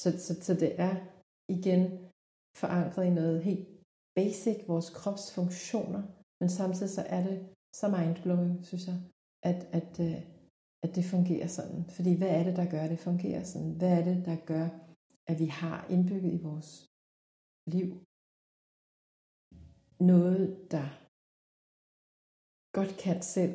[0.00, 0.94] så, så, så det er
[1.56, 1.82] igen
[2.56, 3.68] forankret i noget helt
[4.18, 6.02] basic, vores kropsfunktioner,
[6.40, 7.36] men samtidig så er det
[7.80, 8.98] så mindblowing, synes jeg,
[9.50, 10.20] at, at, øh,
[10.84, 11.84] at det fungerer sådan.
[11.96, 13.72] Fordi hvad er det, der gør, at det fungerer sådan?
[13.78, 14.66] Hvad er det, der gør,
[15.30, 16.70] at vi har indbygget i vores
[17.74, 17.88] liv
[20.00, 20.40] noget,
[20.74, 20.86] der
[22.78, 23.54] godt kan selv.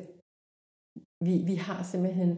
[1.26, 2.32] Vi, vi har simpelthen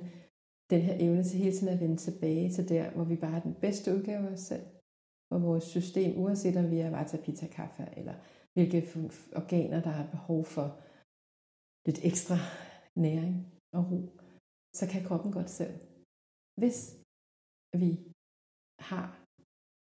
[0.72, 3.46] den her evne til hele tiden at vende tilbage til der, hvor vi bare er
[3.48, 4.66] den bedste udgave af os selv.
[5.28, 8.14] Hvor vores system, uanset om vi er vata pita kaffe, eller
[8.54, 8.78] hvilke
[9.40, 10.66] organer, der har behov for
[11.86, 12.36] lidt ekstra
[13.06, 13.34] næring
[13.76, 14.00] og ro,
[14.78, 15.74] så kan kroppen godt selv.
[16.60, 16.78] Hvis
[17.82, 17.90] vi
[18.90, 19.06] har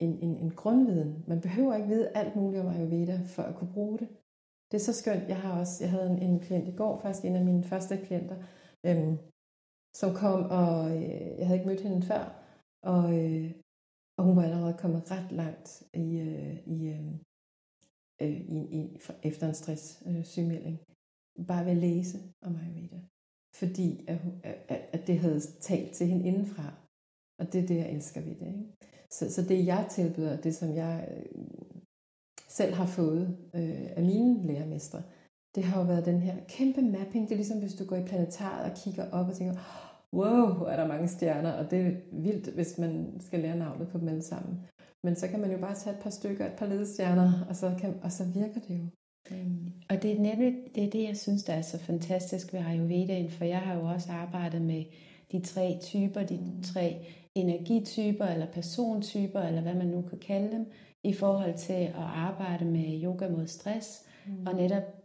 [0.04, 1.24] en, en, en grundviden.
[1.26, 4.08] Man behøver ikke vide alt muligt om Ayurveda for at kunne bruge det.
[4.70, 5.28] Det er så skønt.
[5.28, 7.96] Jeg har også, jeg havde en, en klient i går, faktisk en af mine første
[7.96, 8.36] klienter,
[8.86, 9.18] øhm,
[9.96, 12.24] som kom, og øh, jeg havde ikke mødt hende før,
[12.82, 13.50] og, øh,
[14.18, 17.14] og hun var allerede kommet ret langt i, øh, i, øh,
[18.22, 20.78] øh i, i, efter en stress øh, sygemelding.
[21.48, 23.00] Bare ved at læse om Ayurveda.
[23.54, 26.74] Fordi at, at, at det havde talt til hende indenfra.
[27.38, 28.46] Og det er det, jeg elsker ved det.
[28.46, 28.66] Ikke?
[29.10, 31.44] Så, så det, jeg tilbyder, det som jeg øh,
[32.48, 33.22] selv har fået
[33.54, 35.02] øh, af mine lærermestre,
[35.54, 37.28] det har jo været den her kæmpe mapping.
[37.28, 39.54] Det er ligesom, hvis du går i planetariet og kigger op og tænker,
[40.12, 43.98] wow, er der mange stjerner, og det er vildt, hvis man skal lære navnet på
[43.98, 44.60] dem alle sammen.
[45.04, 47.74] Men så kan man jo bare tage et par stykker, et par ledestjerner, og så,
[47.80, 48.84] kan, og så virker det jo.
[49.30, 49.72] Mm.
[49.90, 53.30] Og det er nemlig det, er det, jeg synes, der er så fantastisk ved Ayurvedaen,
[53.30, 54.84] for jeg har jo også arbejdet med
[55.32, 60.66] de tre typer, de tre energityper eller persontyper, eller hvad man nu kan kalde dem,
[61.04, 64.46] i forhold til at arbejde med yoga mod stress, mm.
[64.46, 65.03] og netop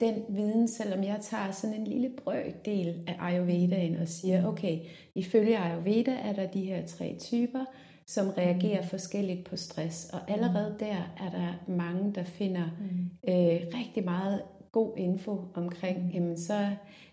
[0.00, 4.46] den viden, selvom jeg tager sådan en lille brøkdel af Ayurvedaen og siger, mm.
[4.46, 4.78] okay,
[5.14, 7.64] ifølge Ayurveda er der de her tre typer,
[8.06, 8.88] som reagerer mm.
[8.88, 10.10] forskelligt på stress.
[10.12, 10.78] Og allerede mm.
[10.78, 12.64] der er der mange, der finder
[13.28, 16.70] øh, rigtig meget god info omkring, jamen så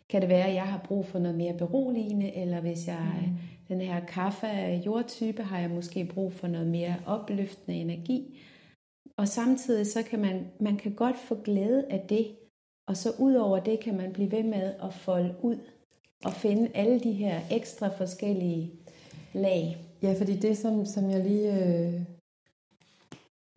[0.10, 3.38] kan det være, at jeg har brug for noget mere beroligende, eller hvis jeg mm.
[3.68, 4.48] den her kaffe
[4.86, 8.40] jordtype, har jeg måske brug for noget mere opløftende energi.
[9.18, 12.28] Og samtidig så kan man, man kan godt få glæde af det,
[12.90, 15.60] og så ud over det kan man blive ved med at folde ud
[16.26, 18.74] og finde alle de her ekstra forskellige
[19.34, 19.78] lag.
[20.04, 22.02] Ja, fordi det, som, som jeg lige øh,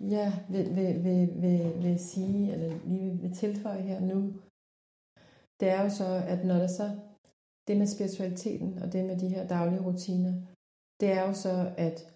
[0.00, 4.34] ja, vil, vil, vil, vil, vil sige, eller lige vil tilføje her nu,
[5.60, 6.90] det er jo så, at når der så,
[7.68, 10.34] det med spiritualiteten og det med de her daglige rutiner,
[11.00, 12.14] det er jo så, at,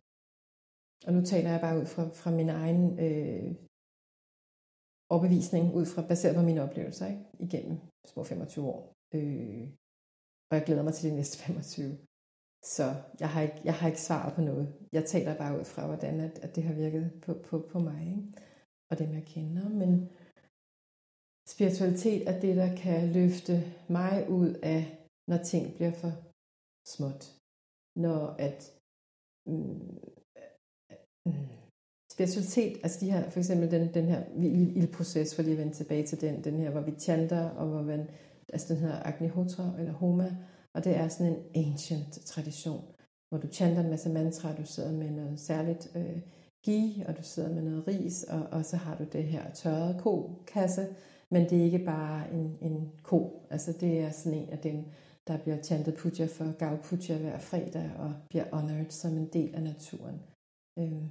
[1.06, 3.54] og nu taler jeg bare ud fra, fra min egen øh,
[5.12, 7.24] overbevisning ud fra, baseret på mine oplevelser ikke?
[7.46, 7.78] igennem
[8.12, 8.80] små 25 år.
[9.14, 9.68] Øh,
[10.50, 11.98] Og jeg glæder mig til de næste 25.
[12.76, 12.86] Så
[13.20, 14.66] jeg har ikke, jeg har ikke svaret på noget.
[14.92, 18.00] Jeg taler bare ud fra, hvordan at, at det har virket på, på, på mig,
[18.16, 18.22] ikke?
[18.90, 19.68] og dem jeg kender.
[19.82, 19.90] Men
[21.54, 23.54] spiritualitet er det, der kan løfte
[23.98, 24.80] mig ud af,
[25.30, 26.12] når ting bliver for
[26.94, 27.22] småt.
[28.04, 28.60] Når at
[29.50, 30.00] mm,
[31.26, 31.59] mm,
[32.12, 34.22] specialitet, altså de her, for eksempel den, den her
[34.76, 37.82] ildproces, for lige at vende tilbage til den, den her, hvor vi chanter, og hvor
[37.82, 38.08] man,
[38.52, 40.36] altså den her Agnihotra, eller Homa,
[40.74, 42.84] og det er sådan en ancient tradition,
[43.28, 46.20] hvor du chanter en masse mantra, du sidder med noget særligt øh,
[46.64, 50.00] gi, og du sidder med noget ris, og, og så har du det her tørrede
[50.00, 50.86] ko-kasse,
[51.30, 54.84] men det er ikke bare en, en ko, altså det er sådan en af dem,
[55.26, 59.54] der bliver chantet puja for Gav Puja hver fredag, og bliver honored som en del
[59.54, 60.20] af naturen.
[60.78, 61.02] Øh,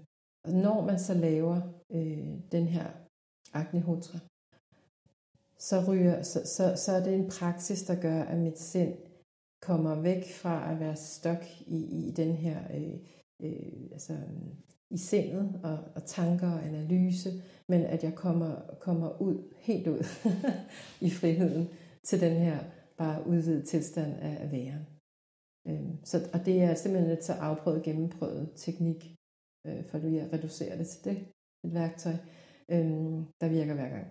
[0.49, 2.87] og når man så laver øh, den her
[3.53, 4.19] Agnihotra,
[5.57, 8.93] så, ryger, så, så, så er det en praksis, der gør, at mit sind
[9.61, 12.93] kommer væk fra at være stok i, i den her, øh,
[13.41, 14.17] øh, altså
[14.89, 17.29] i sindet og, og tanker og analyse,
[17.69, 20.03] men at jeg kommer, kommer ud, helt ud
[21.07, 21.69] i friheden
[22.03, 22.59] til den her
[22.97, 24.87] bare udvidet tilstand af, af væren.
[25.67, 29.18] Øh, så, og det er simpelthen et så afprøvet, gennemprøvet teknik,
[29.67, 31.17] øh, for at reducere det til det,
[31.65, 32.17] et værktøj,
[32.73, 32.87] øh,
[33.41, 34.07] der virker hver gang.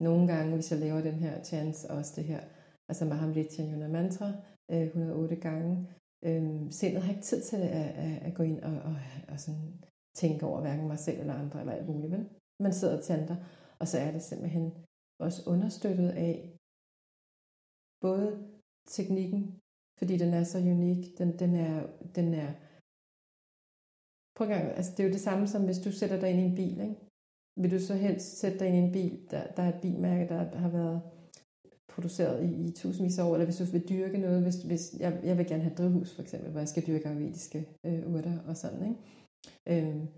[0.00, 2.40] Nogle gange, hvis jeg laver den her chance, også det her,
[2.88, 4.32] altså Mahamrita Yuna Mantra,
[4.70, 5.88] øh, 108 gange,
[6.24, 8.96] øh, sindet har ikke tid til at, at, at gå ind og, og,
[9.28, 9.84] og sådan
[10.14, 12.28] tænke over hverken mig selv eller andre eller alt muligt, men
[12.60, 13.36] man sidder og tænder,
[13.78, 14.72] og så er det simpelthen
[15.18, 16.58] også understøttet af
[18.00, 18.48] både
[18.86, 19.60] teknikken,
[19.98, 22.52] fordi den er så unik, den, den er, den er
[24.40, 26.44] prøv gang, altså det er jo det samme som hvis du sætter dig ind i
[26.44, 26.96] en bil, ikke?
[27.60, 30.28] Vil du så helst sætte dig ind i en bil, der, der er et bilmærke,
[30.28, 31.00] der har været
[31.88, 35.20] produceret i, i tusindvis af år, eller hvis du vil dyrke noget, hvis, hvis jeg,
[35.24, 38.38] jeg vil gerne have et drivhus for eksempel, hvor jeg skal dyrke ayurvediske øh, urter
[38.48, 39.00] og sådan, ikke?
[39.68, 40.08] Øhm,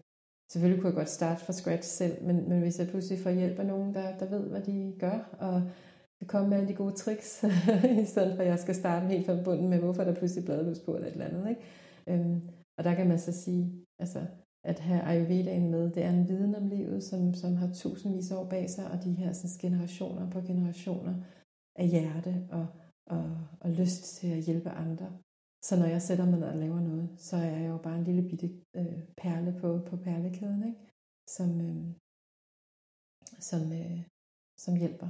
[0.52, 3.58] selvfølgelig kunne jeg godt starte fra scratch selv, men, men hvis jeg pludselig får hjælp
[3.58, 5.62] af nogen, der, der ved, hvad de gør, og
[6.18, 7.44] kan komme med alle de gode tricks,
[8.02, 10.80] i stedet for at jeg skal starte helt fra bunden med, hvorfor der pludselig bladløs
[10.80, 11.62] på eller et eller andet, ikke?
[12.06, 12.40] Øhm,
[12.78, 14.26] og der kan man så sige, altså,
[14.64, 18.36] at have Ayurvedaen med, det er en viden om livet, som, som har tusindvis af
[18.36, 21.14] år bag sig, og de her sådan, generationer på generationer
[21.76, 22.66] af hjerte og,
[23.06, 25.18] og, og lyst til at hjælpe andre.
[25.64, 28.04] Så når jeg sætter mig ned og laver noget, så er jeg jo bare en
[28.04, 30.80] lille bitte øh, perle på, på perlekæden, ikke?
[31.28, 31.94] Som, øh,
[33.40, 34.02] som, øh,
[34.56, 35.08] som hjælper.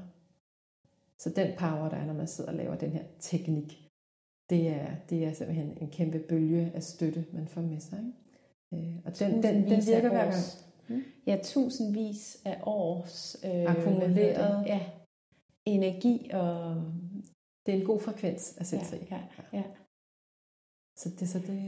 [1.19, 3.82] Så den power, der er, når man sidder og laver den her teknik,
[4.53, 7.99] det er, det er simpelthen en kæmpe bølge af støtte, man får med sig.
[8.73, 8.89] Ikke?
[8.89, 10.45] Øh, og den, den, den virker hver gang.
[10.89, 11.05] Hmm?
[11.27, 14.81] Ja, tusindvis af års øh, akkumuleret ja,
[15.67, 16.83] energi og...
[17.67, 19.07] Det er en god frekvens at sætte ja, sig i.
[19.11, 19.21] Ja,
[19.53, 19.65] ja.
[20.99, 21.59] Så det, så det,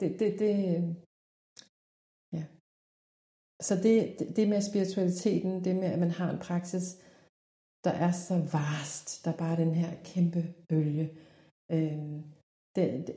[0.00, 0.54] det, det, det
[2.32, 2.44] ja.
[3.62, 3.96] Så det,
[4.36, 6.86] det med spiritualiteten, det med, at man har en praksis,
[7.84, 11.06] der er så vast, der er bare den her kæmpe bølge,
[11.70, 11.98] øh,
[12.76, 13.16] det, det,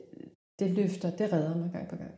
[0.58, 2.14] det løfter, det redder mig gang på gang.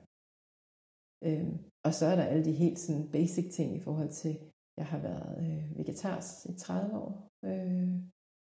[1.26, 1.48] Øh,
[1.86, 4.34] og så er der alle de helt sådan basic ting i forhold til,
[4.76, 7.88] jeg har været øh, vegetars i 30 år, øh,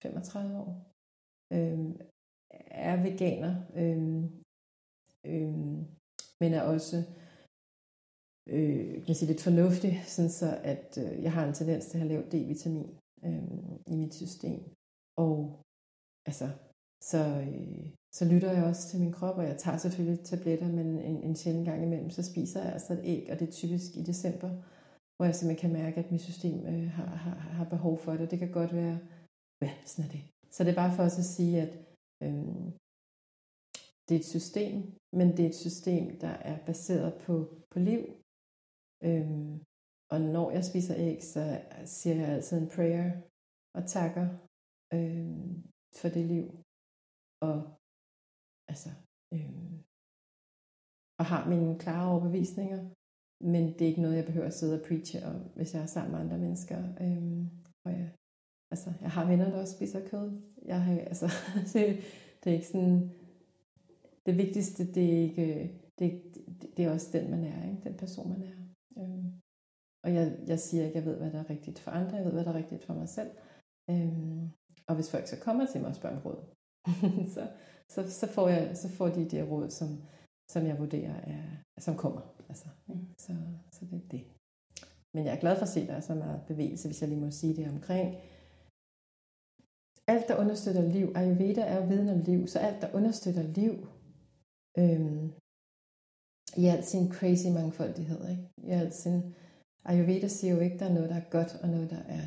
[0.03, 0.73] 35 år,
[1.53, 1.81] øh,
[2.91, 4.25] er veganer, øh,
[5.31, 5.57] øh,
[6.41, 6.97] men er også
[8.49, 12.03] øh, kan sige, lidt fornuftig, sådan så at øh, jeg har en tendens til at
[12.03, 12.89] have lavt D-vitamin
[13.27, 14.61] øh, i mit system.
[15.17, 15.37] Og
[16.29, 16.47] altså,
[17.11, 17.85] så, øh,
[18.17, 21.37] så lytter jeg også til min krop, og jeg tager selvfølgelig tabletter, men en, en
[21.37, 24.51] sjældent gang imellem, så spiser jeg altså et æg, og det er typisk i december,
[25.17, 28.31] hvor jeg simpelthen kan mærke, at mit system øh, har, har, har behov for det.
[28.31, 28.99] Det kan godt være,
[29.63, 30.23] ja, sådan er det.
[30.51, 31.73] Så det er bare for os at sige, at
[32.25, 32.45] øh,
[34.07, 34.75] det er et system,
[35.19, 37.35] men det er et system, der er baseret på,
[37.71, 38.03] på liv.
[39.09, 39.31] Øh,
[40.13, 43.11] og når jeg spiser æg, så siger jeg altid en prayer
[43.77, 44.27] og takker
[44.95, 45.37] øh,
[46.01, 46.65] for det liv.
[47.45, 47.55] Og
[48.73, 48.91] altså,
[49.35, 49.75] øh,
[51.19, 52.81] og har mine klare overbevisninger,
[53.53, 55.87] men det er ikke noget, jeg behøver at sidde og preache om, hvis jeg er
[55.87, 56.79] sammen med andre mennesker.
[57.05, 57.47] Øh,
[57.85, 58.09] og jeg,
[58.73, 60.43] altså, jeg har venner, der også spiser kød.
[60.65, 61.27] Jeg har, altså,
[61.73, 61.85] det,
[62.41, 63.11] det er ikke sådan...
[64.27, 65.47] Det vigtigste, det er ikke...
[65.99, 66.09] Det,
[66.61, 67.85] det, det er også den, man er, ikke?
[67.89, 68.57] den person, man er.
[68.99, 69.25] Øh,
[70.05, 72.17] og jeg, jeg siger ikke, jeg ved, hvad der er rigtigt for andre.
[72.17, 73.31] Jeg ved, hvad der er rigtigt for mig selv.
[73.91, 74.51] Øhm,
[74.89, 76.54] og hvis folk så kommer til mig og spørger om råd,
[77.35, 77.43] så,
[77.89, 79.89] så, så, får jeg, så får de det råd, som,
[80.51, 81.43] som jeg vurderer, er,
[81.81, 82.21] som kommer.
[82.49, 83.07] Altså, ikke?
[83.19, 83.33] Så,
[83.73, 84.25] så det er det.
[85.15, 87.09] Men jeg er glad for at se, at der er så meget bevægelse, hvis jeg
[87.09, 88.17] lige må sige det omkring
[90.07, 93.73] alt, der understøtter liv, Ayurveda er jo viden om liv, så alt, der understøtter liv,
[94.79, 95.33] øhm,
[96.57, 98.49] i al sin crazy mangfoldighed, ikke?
[98.59, 99.35] i al sin,
[99.85, 102.27] Ayurveda siger jo ikke, der er noget, der er godt, og noget, der er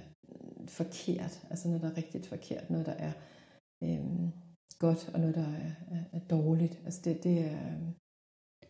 [0.68, 3.12] forkert, altså noget, der er rigtigt forkert, noget, der er
[3.84, 4.32] øhm,
[4.80, 6.82] godt, og noget, der er, er, er dårligt.
[6.86, 7.68] Altså det, det er...
[7.68, 7.94] Øhm,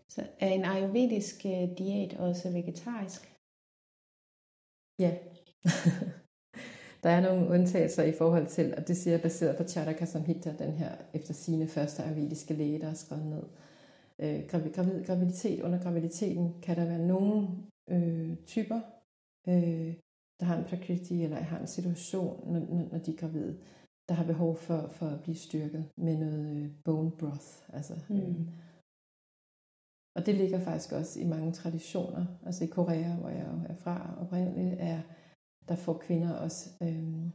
[0.10, 3.22] så er en ayurvedisk øh, diæt også vegetarisk?
[5.00, 5.12] Ja.
[7.04, 10.56] der er nogle undtagelser i forhold til, og det siger jeg baseret på Charaka Samhita,
[10.60, 13.44] den her efter sine første ayurvediske læge, der har skrevet ned.
[14.20, 17.48] Øh, gravid, graviditet, under graviditeten kan der være nogle
[17.90, 18.80] øh, typer,
[19.48, 19.94] øh,
[20.40, 22.60] der har en prakriti eller har en situation, når,
[22.92, 23.60] når de er gravide,
[24.10, 27.50] der har behov for, for at blive styrket med noget øh, bone broth.
[27.74, 28.18] Altså, mm.
[28.18, 28.48] øh,
[30.16, 32.26] og det ligger faktisk også i mange traditioner.
[32.46, 35.02] Altså i Korea, hvor jeg er fra oprindeligt, er,
[35.68, 37.26] der får kvinder også øh,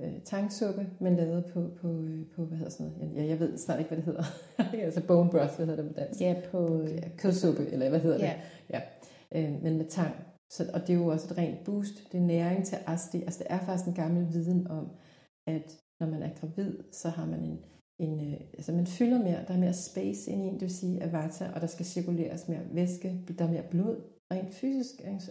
[0.00, 3.16] øh, tangsuppe, men lavet på, på, øh, på, hvad hedder sådan noget?
[3.16, 4.24] Ja, jeg ved snart ikke, hvad det hedder.
[4.84, 6.20] altså bone broth, hvad hedder det på dansk?
[6.20, 6.82] Ja, på...
[6.82, 8.32] Ja, kødsuppe, eller hvad hedder ja.
[8.32, 8.40] det?
[8.70, 8.80] Ja.
[9.34, 10.14] Øh, men med tang.
[10.50, 12.12] Så, og det er jo også et rent boost.
[12.12, 13.22] Det er næring til asti.
[13.22, 14.90] Altså det er faktisk en gammel viden om,
[15.46, 17.58] at når man er gravid, så har man en,
[17.98, 20.74] en øh, altså man fylder mere, der er mere space ind i en, det vil
[20.74, 23.96] sige at vata, og der skal cirkuleres mere væske, der er mere blod,
[24.32, 25.00] rent fysisk.
[25.04, 25.30] Altså,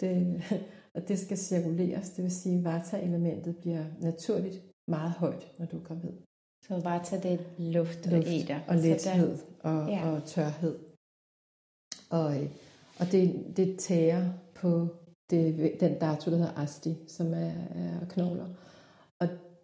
[0.00, 0.42] det,
[0.94, 5.78] og det skal cirkuleres, det vil sige at vata-elementet bliver naturligt meget højt, når du
[5.78, 6.12] er gravid.
[6.66, 8.60] Så vata det er luft, luft og æder.
[8.68, 10.10] Og lethed og, ja.
[10.10, 10.78] og tørhed.
[12.10, 12.50] Og, øh,
[12.98, 14.88] og det, det tærer på
[15.30, 18.46] det, den dato, der hedder asti, som er, er knogler.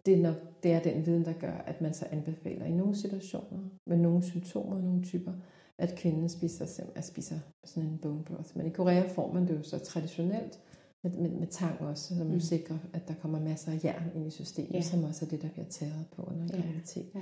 [0.07, 2.71] Og det er, nok, det er den viden, der gør, at man så anbefaler i
[2.71, 5.33] nogle situationer, med nogle symptomer, nogle typer,
[5.77, 8.57] at kvinden spiser, at spiser sådan en bone broth.
[8.57, 10.59] Men i Korea får man det jo så traditionelt
[11.03, 12.39] med, med, med tang også, så man mm.
[12.39, 14.81] sikrer, at der kommer masser af jern ind i systemet, ja.
[14.81, 17.11] som også er det, der bliver taget på under graviditet.
[17.15, 17.21] Ja.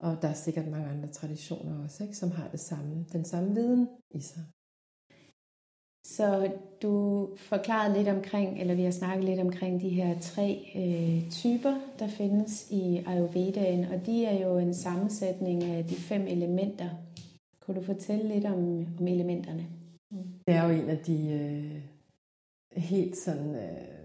[0.00, 3.54] Og der er sikkert mange andre traditioner også, ikke, som har det samme, den samme
[3.54, 4.42] viden i sig.
[6.16, 6.94] Så du
[7.36, 12.08] forklarede lidt omkring, eller vi har snakket lidt omkring de her tre øh, typer, der
[12.08, 16.90] findes i Ayurvedaen, og de er jo en sammensætning af de fem elementer.
[17.60, 19.66] Kunne du fortælle lidt om, om elementerne?
[20.10, 20.24] Mm.
[20.46, 21.82] Det er jo en af de øh,
[22.82, 24.00] helt sådan øh,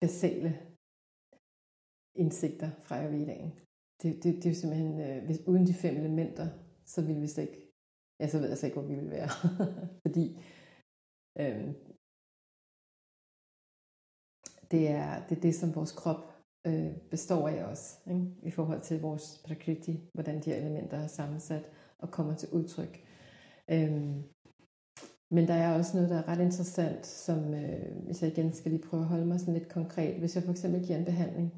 [0.00, 0.58] basale
[2.14, 3.52] indsigter fra Ayurvedaen.
[4.02, 6.48] Det, det, det er jo simpelthen, øh, hvis, uden de fem elementer,
[6.86, 7.61] så ville vi slet ikke
[8.22, 9.28] ja, så ved jeg så ikke, hvor vi vil være.
[10.04, 10.24] Fordi
[11.38, 11.74] øhm,
[14.70, 16.22] det, er, det er det, som vores krop
[16.66, 18.26] øh, består af os, ikke?
[18.42, 22.94] i forhold til vores prakriti, hvordan de her elementer er sammensat og kommer til udtryk.
[23.70, 24.22] Øhm,
[25.30, 28.70] men der er også noget, der er ret interessant, som øh, hvis jeg igen skal
[28.70, 30.18] lige prøve at holde mig sådan lidt konkret.
[30.18, 31.54] Hvis jeg for eksempel giver en behandling,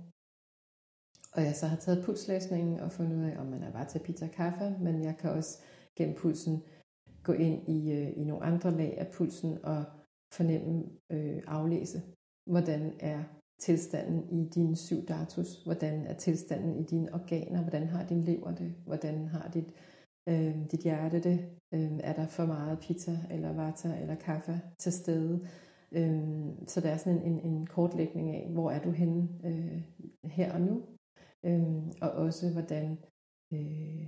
[1.33, 3.99] og jeg så har taget pulslæsningen og fundet ud af, om man er bare til
[3.99, 5.63] pizza kaffe, men jeg kan også
[5.97, 6.63] gennem pulsen
[7.23, 9.85] gå ind i, øh, i nogle andre lag af pulsen og
[10.33, 12.03] fornemme, øh, aflæse,
[12.47, 13.25] hvordan er
[13.61, 18.55] tilstanden i din syv datus, hvordan er tilstanden i dine organer, hvordan har din lever
[18.55, 19.73] det, hvordan har dit,
[20.29, 24.93] øh, dit hjerte det, øh, er der for meget pizza eller vata eller kaffe til
[24.93, 25.47] stede,
[25.93, 26.23] øh,
[26.67, 29.83] så der er sådan en, en, en kortlægning af, hvor er du henne øh,
[30.25, 30.83] her og nu,
[31.45, 31.63] øh,
[32.03, 32.99] og også hvordan
[33.53, 34.07] øh,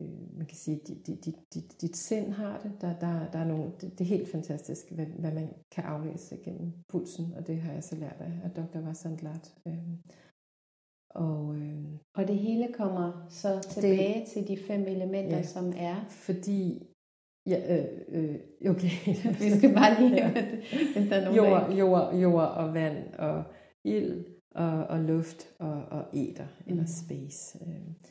[0.00, 2.72] øh, man kan sige, dit, dit, dit, dit, dit sind har det.
[2.80, 6.36] Der, der, der er nogle, det, det er helt fantastisk, hvad, hvad man kan aflæse
[6.44, 8.80] gennem pulsen, og det har jeg så lært af, af Dr.
[8.80, 9.54] Vasantlat.
[9.66, 9.78] Øh,
[11.10, 11.84] og, øh,
[12.14, 16.04] og det hele kommer så tilbage det, til de fem elementer, ja, som er?
[16.08, 16.88] Fordi
[17.48, 18.90] Ja, øh, øh, okay.
[19.42, 20.58] Vi skal bare lige høre det,
[20.96, 23.44] hvis der er nogen jord, jord, jord og vand og
[23.84, 26.70] ild og, og luft og, og æder, mm.
[26.70, 27.58] eller space.
[27.66, 28.10] Øh.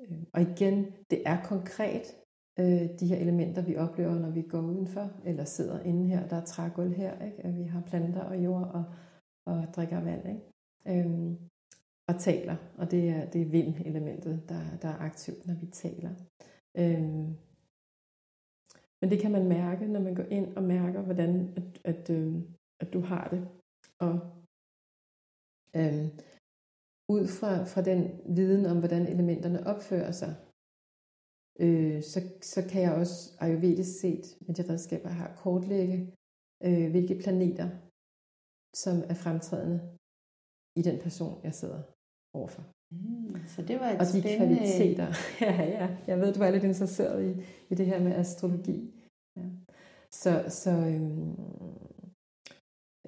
[0.00, 2.16] Øh, og igen, det er konkret,
[2.58, 6.36] øh, de her elementer, vi oplever, når vi går udenfor, eller sidder inde her, der
[6.36, 7.44] er trægulv her, ikke?
[7.44, 8.84] at vi har planter og jord og,
[9.46, 10.42] og drikker vand, ikke?
[10.86, 11.38] Øhm,
[12.08, 16.10] og taler, og det er, det er vind-elementet, der, der er aktivt, når vi taler.
[16.76, 17.36] Øhm,
[19.00, 22.34] men det kan man mærke, når man går ind og mærker, hvordan at, at, øh,
[22.80, 23.48] at du har det.
[23.98, 24.20] Og
[25.76, 26.10] øhm,
[27.08, 28.00] ud fra, fra den
[28.36, 30.32] viden om, hvordan elementerne opfører sig,
[31.64, 36.14] øh, så, så kan jeg også ayurvedisk set med de redskaber, jeg har, kortlægge,
[36.66, 37.68] øh, hvilke planeter,
[38.82, 39.78] som er fremtrædende
[40.80, 41.82] i den person, jeg sidder
[42.38, 42.64] overfor.
[42.90, 44.56] Mm, så det var et Og de spændende...
[44.56, 45.08] kvaliteter.
[45.48, 45.86] ja, ja.
[46.06, 47.30] Jeg ved, du er lidt interesseret i,
[47.70, 48.78] i det her med astrologi.
[49.36, 49.46] Ja.
[50.22, 51.36] Så, så øhm,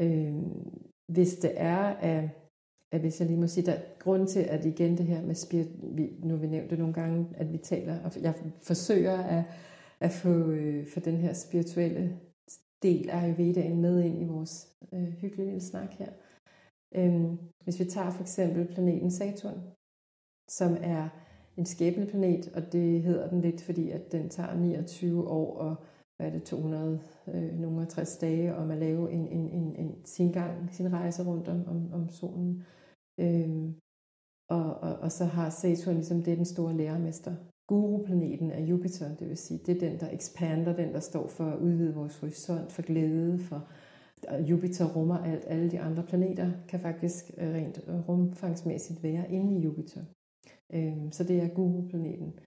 [0.04, 0.80] øhm,
[1.14, 2.30] hvis det er, at,
[2.92, 5.34] at hvis jeg lige må sige, der er grund til, at igen det her med
[5.34, 9.18] spirit, vi, nu har vi nævnt det nogle gange, at vi taler, og jeg forsøger
[9.18, 9.44] at,
[10.00, 12.18] at få, øh, for den her spirituelle
[12.82, 16.12] del af Ayurvedaen med ind i vores øh, hyggelige lille snak her.
[16.94, 19.60] Øhm, hvis vi tager for eksempel planeten Saturn,
[20.48, 21.08] som er
[21.56, 25.76] en skæbneplanet, og det hedder den lidt, fordi at den tager 29 år og
[26.16, 30.04] hvad er det, 200, øh, nogle 60 dage om at lave en, en, en, en
[30.04, 32.64] sin gang, sin rejse rundt om, om, om solen.
[33.20, 33.70] Øh,
[34.50, 37.34] og, og, og så har Saturn ligesom, det er den store lærermester.
[37.66, 41.44] Guru-planeten er Jupiter, det vil sige, det er den, der ekspander, den, der står for
[41.44, 43.68] at udvide vores horisont, for glæde, for
[44.48, 45.44] Jupiter rummer alt.
[45.46, 50.04] Alle de andre planeter kan faktisk øh, rent øh, rumfangsmæssigt være inde i Jupiter.
[50.72, 52.38] Øh, så det er Guru-planeten.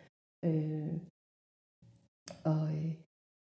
[0.46, 0.94] Øh,
[2.44, 2.69] og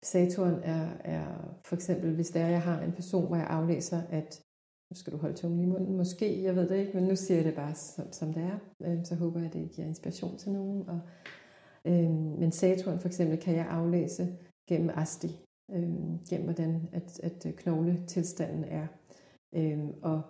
[0.03, 4.42] Saturn er, er for eksempel, hvis der jeg har en person, hvor jeg aflæser, at
[4.90, 7.36] nu skal du holde tungen i munden, måske, jeg ved det ikke, men nu siger
[7.36, 8.59] jeg det bare, som, som det er.
[8.82, 10.88] Øhm, så håber jeg, at det giver inspiration til nogen.
[10.88, 11.01] Og,
[11.84, 14.36] øhm, men Saturn for eksempel kan jeg aflæse
[14.68, 15.40] gennem Asti,
[15.70, 18.86] øhm, gennem hvordan at, at øh, knogletilstanden er.
[19.55, 20.22] Øhm, og,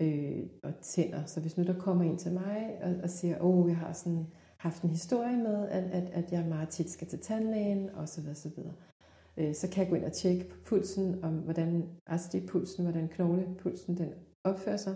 [0.00, 1.24] øh, og tænder.
[1.24, 3.92] Så hvis nu der kommer en til mig og, og siger, åh, oh, jeg har
[3.92, 8.28] sådan haft en historie med, at, at, at jeg meget tit skal til tandlægen, osv.
[8.30, 8.58] osv.
[9.38, 13.98] Øh, så kan jeg gå ind og tjekke på pulsen, om hvordan Asti-pulsen, hvordan knoglepulsen
[13.98, 14.14] den
[14.44, 14.94] opfører sig.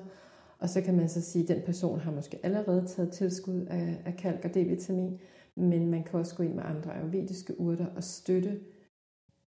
[0.58, 4.02] Og så kan man så sige, at den person har måske allerede taget tilskud af,
[4.04, 5.18] af kalk og D-vitamin,
[5.56, 8.60] men man kan også gå ind med andre ayurvediske urter og støtte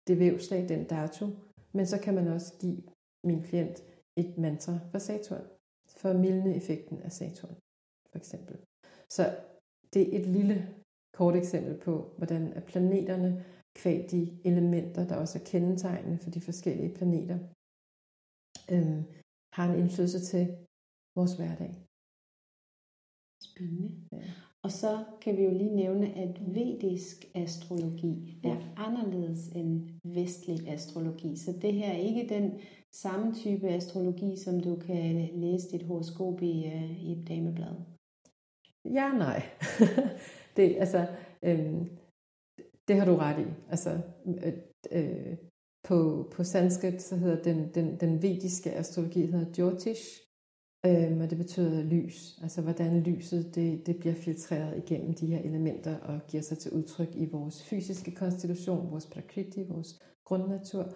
[0.07, 1.27] det vævslag, den dato.
[1.73, 2.83] Men så kan man også give
[3.25, 3.85] min klient
[4.17, 5.45] et mantra for Saturn,
[5.97, 7.55] for at mildne effekten af Saturn,
[8.11, 8.57] for eksempel.
[9.09, 9.37] Så
[9.95, 10.69] det er et lille
[11.15, 16.95] kort eksempel på, hvordan planeterne kvæg de elementer, der også er kendetegnende for de forskellige
[16.95, 17.39] planeter,
[18.73, 19.03] øhm,
[19.57, 20.45] har en indflydelse til
[21.17, 21.73] vores hverdag.
[23.43, 23.91] Spændende.
[24.13, 24.23] Ja.
[24.63, 31.37] Og så kan vi jo lige nævne, at vedisk astrologi er anderledes end vestlig astrologi.
[31.37, 32.61] Så det her er ikke den
[32.93, 37.75] samme type astrologi, som du kan læse dit horoskop i, uh, i et dameblad.
[38.85, 39.43] Ja, nej.
[40.57, 41.07] det, altså,
[41.43, 41.89] øhm,
[42.91, 43.51] det har du ret i.
[43.71, 44.53] Altså, øh,
[44.93, 45.37] øh,
[45.89, 50.05] på, på sanskrit så hedder den, den, den vediske astrologi hedder Jyotish,
[50.87, 52.39] øh, og det betyder lys.
[52.43, 56.73] Altså hvordan lyset det, det bliver filtreret igennem de her elementer og giver sig til
[56.73, 60.95] udtryk i vores fysiske konstitution, vores prakriti, vores grundnatur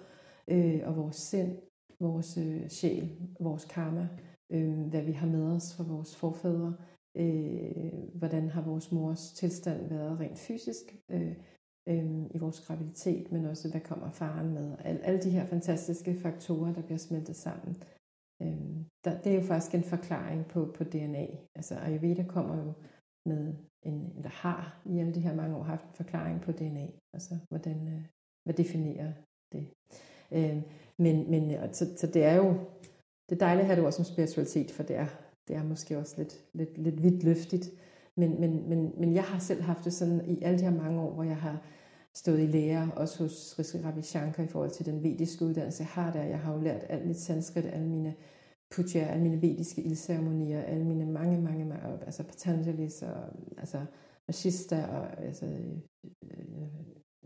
[0.49, 1.59] øh, og vores sind,
[2.01, 4.09] vores øh, sjæl, vores karma,
[4.53, 6.75] øh, hvad vi har med os fra vores forfædre,
[7.17, 11.37] øh, hvordan har vores mors tilstand været rent fysisk, øh,
[12.45, 14.77] vores graviditet, men også hvad kommer faren med.
[14.85, 17.83] Al, alle de her fantastiske faktorer, der bliver smeltet sammen.
[18.43, 21.27] Øhm, der, det er jo faktisk en forklaring på, på DNA.
[21.55, 22.73] Altså Ayurveda kommer jo
[23.27, 26.87] med en, eller har i alle de her mange år haft en forklaring på DNA.
[27.15, 28.03] Altså hvordan, øh,
[28.45, 29.13] hvad definerer
[29.53, 29.67] det.
[30.33, 30.63] Øhm,
[30.99, 32.49] men, men så, så det er jo,
[33.29, 35.07] det er dejligt at have det også som spiritualitet, for det er,
[35.49, 37.71] det er måske også lidt, lidt, lidt vidt løftigt.
[38.17, 41.01] Men, men, men, men jeg har selv haft det sådan i alle de her mange
[41.01, 41.63] år, hvor jeg har
[42.17, 45.89] stået i lære, også hos Rishi Ravi Shankar i forhold til den vediske uddannelse, jeg
[45.89, 46.23] har der.
[46.23, 48.15] Jeg har jo lært alt mit sanskrit, alle mine
[48.71, 53.25] puja, alle mine vediske ildceremonier, alle mine mange, mange, mange altså Patanjalis og
[53.59, 53.87] altså
[54.29, 55.77] Ashista og altså, øh,
[56.25, 56.69] øh,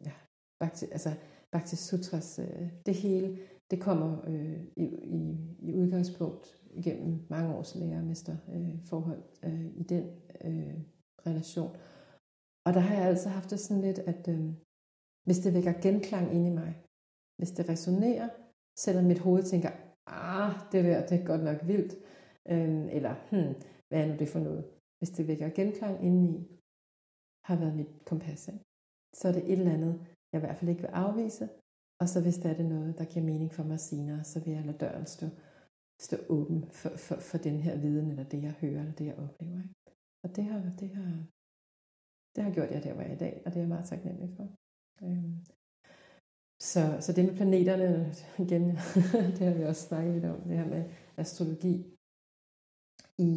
[0.04, 0.12] ja,
[0.60, 1.10] Bhakti, altså
[1.52, 3.38] Bhakti Sutras, øh, det hele,
[3.70, 9.82] det kommer øh, i, i, i udgangspunkt gennem mange års lærermester øh, forhold øh, i
[9.82, 10.04] den
[10.44, 10.74] øh,
[11.26, 11.76] relation.
[12.66, 14.52] Og der har jeg altså haft det sådan lidt, at øh,
[15.28, 16.72] hvis det vækker genklang ind i mig,
[17.38, 18.28] hvis det resonerer,
[18.84, 19.70] selvom mit hoved tænker,
[20.06, 21.92] ah, det der, det er godt nok vildt,
[22.52, 23.52] øh, eller hmm,
[23.88, 24.62] hvad er nu det for noget?
[24.98, 26.38] Hvis det vækker genklang indeni,
[27.48, 28.64] har været mit kompas, ikke?
[29.18, 29.94] så er det et eller andet,
[30.32, 31.48] jeg i hvert fald ikke vil afvise,
[32.00, 34.52] og så hvis der er det noget, der giver mening for mig senere, så vil
[34.54, 35.26] jeg lade døren stå,
[36.06, 39.18] stå åben for, for, for den her viden, eller det jeg hører, eller det jeg
[39.24, 39.58] oplever.
[39.64, 39.74] Ikke?
[40.24, 41.12] Og det har, det har,
[42.34, 43.88] det har gjort jeg der, hvor jeg er i dag, og det er jeg meget
[43.92, 44.48] taknemmelig for.
[45.02, 45.38] Øhm.
[46.60, 48.64] Så, så det med planeterne, igen,
[49.36, 50.84] det har vi også snakket lidt om, det her med
[51.16, 51.74] astrologi.
[53.18, 53.30] I,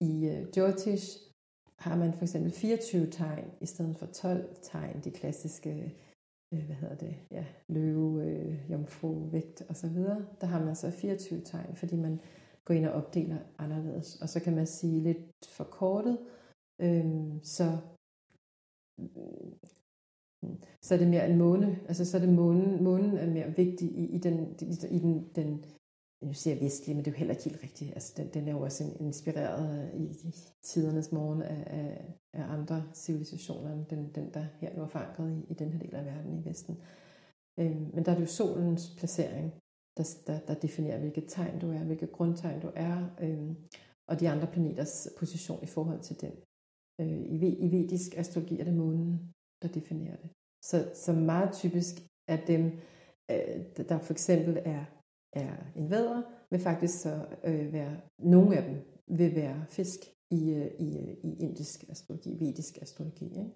[0.00, 1.26] i uh, Jyotish
[1.78, 5.94] har man for eksempel 24 tegn i stedet for 12 tegn, de klassiske,
[6.54, 10.26] øh, hvad hedder det, ja, løve, øh, jomfru, vægt og så videre.
[10.40, 12.20] Der har man så 24 tegn, fordi man
[12.64, 14.22] går ind og opdeler anderledes.
[14.22, 15.18] Og så kan man sige lidt
[15.48, 16.18] forkortet,
[16.80, 17.78] øh, så
[20.46, 23.56] Øhm, så er det mere en måne, altså så er det månen, månen er mere
[23.56, 24.56] vigtig i, i, den,
[24.90, 25.64] i, den, den
[26.24, 27.90] nu siger jeg vestlig, men det er jo heller ikke helt rigtigt.
[27.94, 32.84] Altså, den, den er jo også inspireret i, i tidernes morgen af, af, af andre
[32.94, 36.04] civilisationer, end den, den der her nu er forankret i, i den her del af
[36.04, 36.82] verden i Vesten.
[37.60, 39.52] Øhm, men der er det jo solens placering,
[39.96, 43.56] der, der, der definerer, hvilket tegn du er, hvilket grundtegn du er, øhm,
[44.10, 46.32] og de andre planeters position i forhold til den.
[47.00, 47.36] Øh, i,
[47.66, 49.32] I vedisk astrologi er det månen,
[49.62, 50.30] der definerer det.
[50.64, 51.94] Så, så meget typisk
[52.28, 52.64] er dem,
[53.30, 54.84] øh, der for eksempel er,
[55.32, 58.76] er en vædder, vil faktisk så øh, være, nogle af dem
[59.18, 60.00] vil være fisk
[60.30, 63.24] i, øh, i, øh, i indisk astrologi, vedisk astrologi.
[63.24, 63.50] Ikke?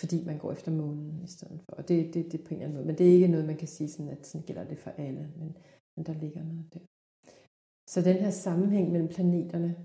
[0.00, 1.76] Fordi man går efter månen i stedet for.
[1.76, 2.86] Og det, det, det er på en eller anden måde.
[2.86, 5.32] Men det er ikke noget, man kan sige, sådan, at sådan gælder det for alle.
[5.36, 5.56] Men,
[5.96, 6.80] men der ligger noget der.
[7.90, 9.76] Så den her sammenhæng mellem planeterne,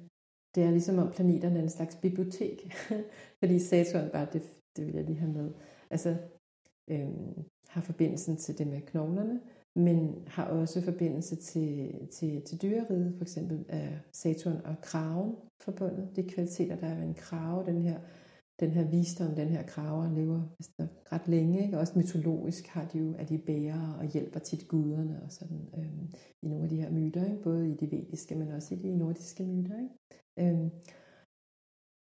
[0.55, 2.73] det er ligesom om planeterne er en slags bibliotek.
[3.39, 4.41] Fordi Saturn bare, det,
[4.75, 5.53] det vil jeg lige have med,
[5.89, 6.17] altså
[6.87, 9.41] øhm, har forbindelsen til det med knoglerne,
[9.75, 16.15] men har også forbindelse til, til, til dyreriget, for eksempel er Saturn og kraven forbundet.
[16.15, 17.99] De kvaliteter, der er ved en krave, den her,
[18.59, 21.63] den her visdom, den her kraver lever altså ret længe.
[21.65, 21.79] Ikke?
[21.79, 26.13] Også mytologisk har de jo, at de bærer og hjælper tit guderne og sådan, øhm,
[26.43, 27.43] i nogle af de her myter, ikke?
[27.43, 29.79] både i de vediske, men også i de nordiske myter.
[29.79, 29.95] Ikke?
[30.39, 30.69] Øhm,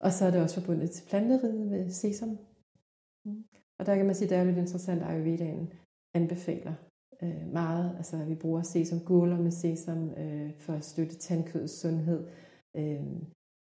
[0.00, 2.38] og så er det også forbundet til planteriget ved sesam.
[3.24, 3.44] Mm.
[3.82, 5.72] Og der kan man sige, det er lidt interessant, at Ayurvedaen
[6.14, 6.74] anbefaler
[7.22, 7.94] øh, meget.
[7.96, 12.26] Altså vi bruger sesam gulder med sesam øh, for at støtte tandkødets sundhed.
[12.76, 13.06] Øh,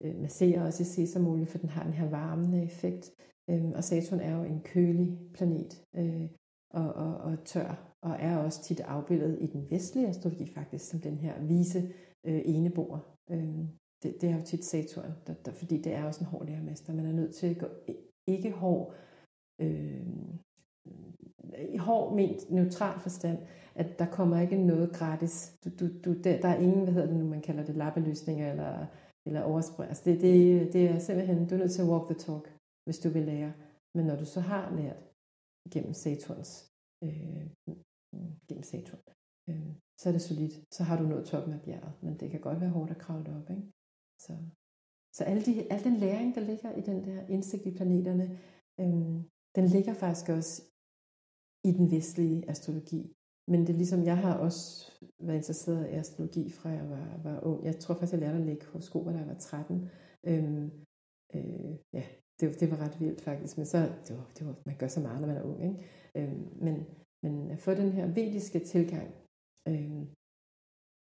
[0.03, 3.13] øh, masserer også i sesamolie, for den har den her varmende effekt.
[3.51, 6.29] Øh, og Saturn er jo en kølig planet øh,
[6.71, 11.01] og, og, og tør, og er også tit afbildet i den vestlige astrologi faktisk, som
[11.01, 11.93] den her vise
[12.27, 12.99] øh, eneboer.
[13.31, 13.59] Øh,
[14.03, 16.95] det, det er jo tit Saturn, der, der, fordi det er også en hård lærermester.
[16.95, 17.67] Man er nødt til at gå
[18.27, 18.95] ikke hård
[19.61, 20.07] Øh,
[20.87, 23.39] øh, i hård ment neutral forstand,
[23.75, 25.59] at der kommer ikke noget gratis.
[25.65, 28.51] Du, du, du, der, der er ingen, hvad hedder det nu, man kalder det, lappeløsninger
[28.51, 28.87] eller,
[29.27, 29.89] eller overspring.
[29.89, 32.45] Altså det, det, det er simpelthen, du er nødt til at walk the talk,
[32.85, 33.53] hvis du vil lære.
[33.95, 35.03] Men når du så har lært
[35.73, 36.73] gennem Saturns,
[37.05, 37.47] øh,
[38.49, 39.01] gennem Saturn,
[39.49, 40.55] øh, så er det solidt.
[40.75, 43.37] Så har du nået toppen af bjerget, men det kan godt være hårdt at kravle
[43.37, 43.51] op.
[43.51, 43.63] Ikke?
[44.19, 44.33] Så,
[45.17, 48.39] så alle de, al den læring, der ligger i den der indsigt i planeterne,
[48.81, 49.23] øh,
[49.59, 50.53] den ligger faktisk også
[51.69, 53.03] i den vestlige astrologi.
[53.51, 54.93] Men det er ligesom, jeg har også
[55.27, 57.65] været interesseret i astrologi fra jeg var, var ung.
[57.65, 59.91] Jeg tror faktisk, jeg lærte at lægge horoskoper, da jeg var 13.
[60.27, 60.71] Øhm,
[61.35, 62.05] øh, ja,
[62.41, 63.57] det, det var ret vildt faktisk.
[63.57, 65.61] Men så, det var, det var, man gør så meget, når man er ung.
[65.69, 65.79] Ikke?
[66.17, 66.87] Øhm, men,
[67.23, 69.09] men at få den her vediske tilgang,
[69.69, 70.07] øhm,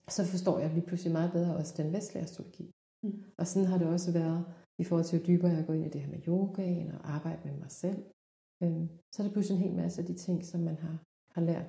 [0.09, 2.71] så forstår jeg lige pludselig meget bedre også den vestlige astrologi.
[3.03, 3.25] Mm.
[3.39, 4.45] Og sådan har det også været
[4.79, 7.41] i forhold til, hvor dybere jeg går ind i det her med yogaen og arbejde
[7.45, 8.03] med mig selv
[8.63, 10.97] øh, så er der pludselig en hel masse af de ting, som man har,
[11.35, 11.69] har lært,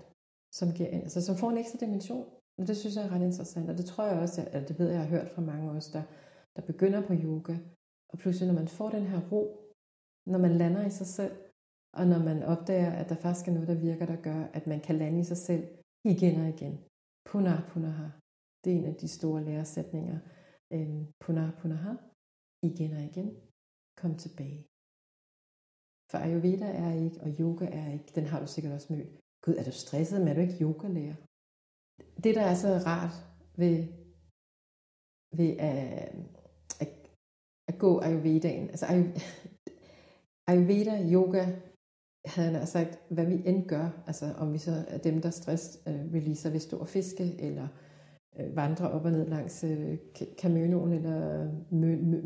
[0.52, 2.26] som, giver, altså, som får en ekstra dimension.
[2.58, 3.70] Og det synes jeg er ret interessant.
[3.70, 5.76] Og det tror jeg også, at det ved jeg, jeg har hørt fra mange af
[5.76, 6.04] os, der,
[6.56, 7.56] der begynder på yoga.
[8.12, 9.44] Og pludselig, når man får den her ro,
[10.26, 11.36] når man lander i sig selv,
[11.98, 14.80] og når man opdager, at der faktisk er noget, der virker, der gør, at man
[14.80, 15.64] kan lande i sig selv
[16.06, 16.80] igen og igen.
[17.30, 18.08] Punar punaha.
[18.64, 20.20] Det er en af de store læresætninger.
[20.74, 21.94] Øhm, punar punaha.
[22.70, 23.38] Igen og igen.
[24.02, 24.73] Kom tilbage.
[26.14, 29.08] For Ayurveda er ikke, og yoga er ikke, den har du sikkert også mødt.
[29.46, 31.16] Gud, er du stresset, men er du ikke yogalærer?
[32.24, 33.16] Det, der er så rart
[33.58, 33.78] ved,
[35.38, 36.16] ved at,
[36.80, 36.90] at,
[37.68, 38.86] at gå Ayurvedaen, altså
[40.48, 41.46] Ayurveda, yoga,
[42.26, 45.80] havde han sagt, hvad vi end gør, altså om vi så er dem, der stress
[45.88, 47.68] øh, releaser ved stor fiske, eller
[48.40, 49.98] øh, vandrer op og ned langs øh,
[50.38, 51.52] kamønoen, eller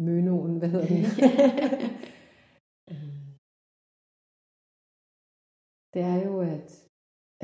[0.02, 1.06] mønoen, hvad hedder den?
[5.98, 6.70] det er jo, at,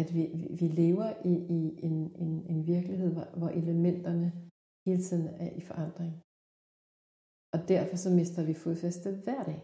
[0.02, 0.24] at vi,
[0.60, 4.28] vi lever i, i en, en, en virkelighed, hvor, hvor elementerne
[4.88, 6.12] hele tiden er i forandring.
[7.54, 9.62] Og derfor så mister vi fodfæste hver dag.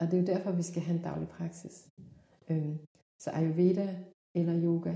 [0.00, 1.76] Og det er jo derfor, vi skal have en daglig praksis.
[2.50, 2.76] Øhm,
[3.22, 3.88] så Ayurveda
[4.40, 4.94] eller yoga,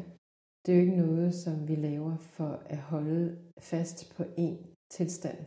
[0.63, 3.25] det er jo ikke noget, som vi laver for at holde
[3.71, 4.57] fast på én
[4.97, 5.41] tilstand,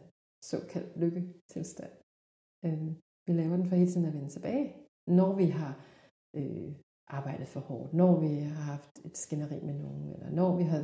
[0.51, 1.93] såkaldt lykketilstand.
[2.65, 2.91] Øhm,
[3.25, 4.65] vi laver den for hele tiden at vende tilbage,
[5.19, 5.73] når vi har
[6.39, 6.71] øh,
[7.07, 10.83] arbejdet for hårdt, når vi har haft et skænderi med nogen, eller når vi har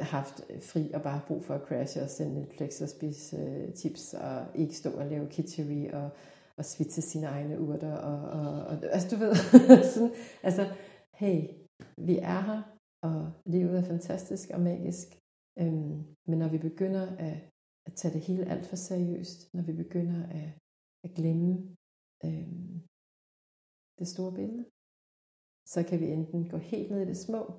[0.00, 4.14] haft fri og bare brug for at crashe og sende Netflix og spise øh, tips
[4.14, 6.10] og ikke stå og lave kitchery og,
[6.56, 7.96] og svitse sine egne urter.
[7.96, 9.34] Og, og, og, altså du ved,
[9.94, 10.64] sådan, altså
[11.14, 11.48] hey,
[11.96, 12.62] vi er her,
[13.02, 15.08] og livet er fantastisk og magisk.
[15.58, 17.38] Øhm, men når vi begynder at,
[17.86, 20.50] at tage det hele alt for seriøst, når vi begynder at,
[21.04, 21.76] at glemme
[22.24, 22.82] øhm,
[23.98, 24.64] det store billede,
[25.72, 27.52] så kan vi enten gå helt ned i det små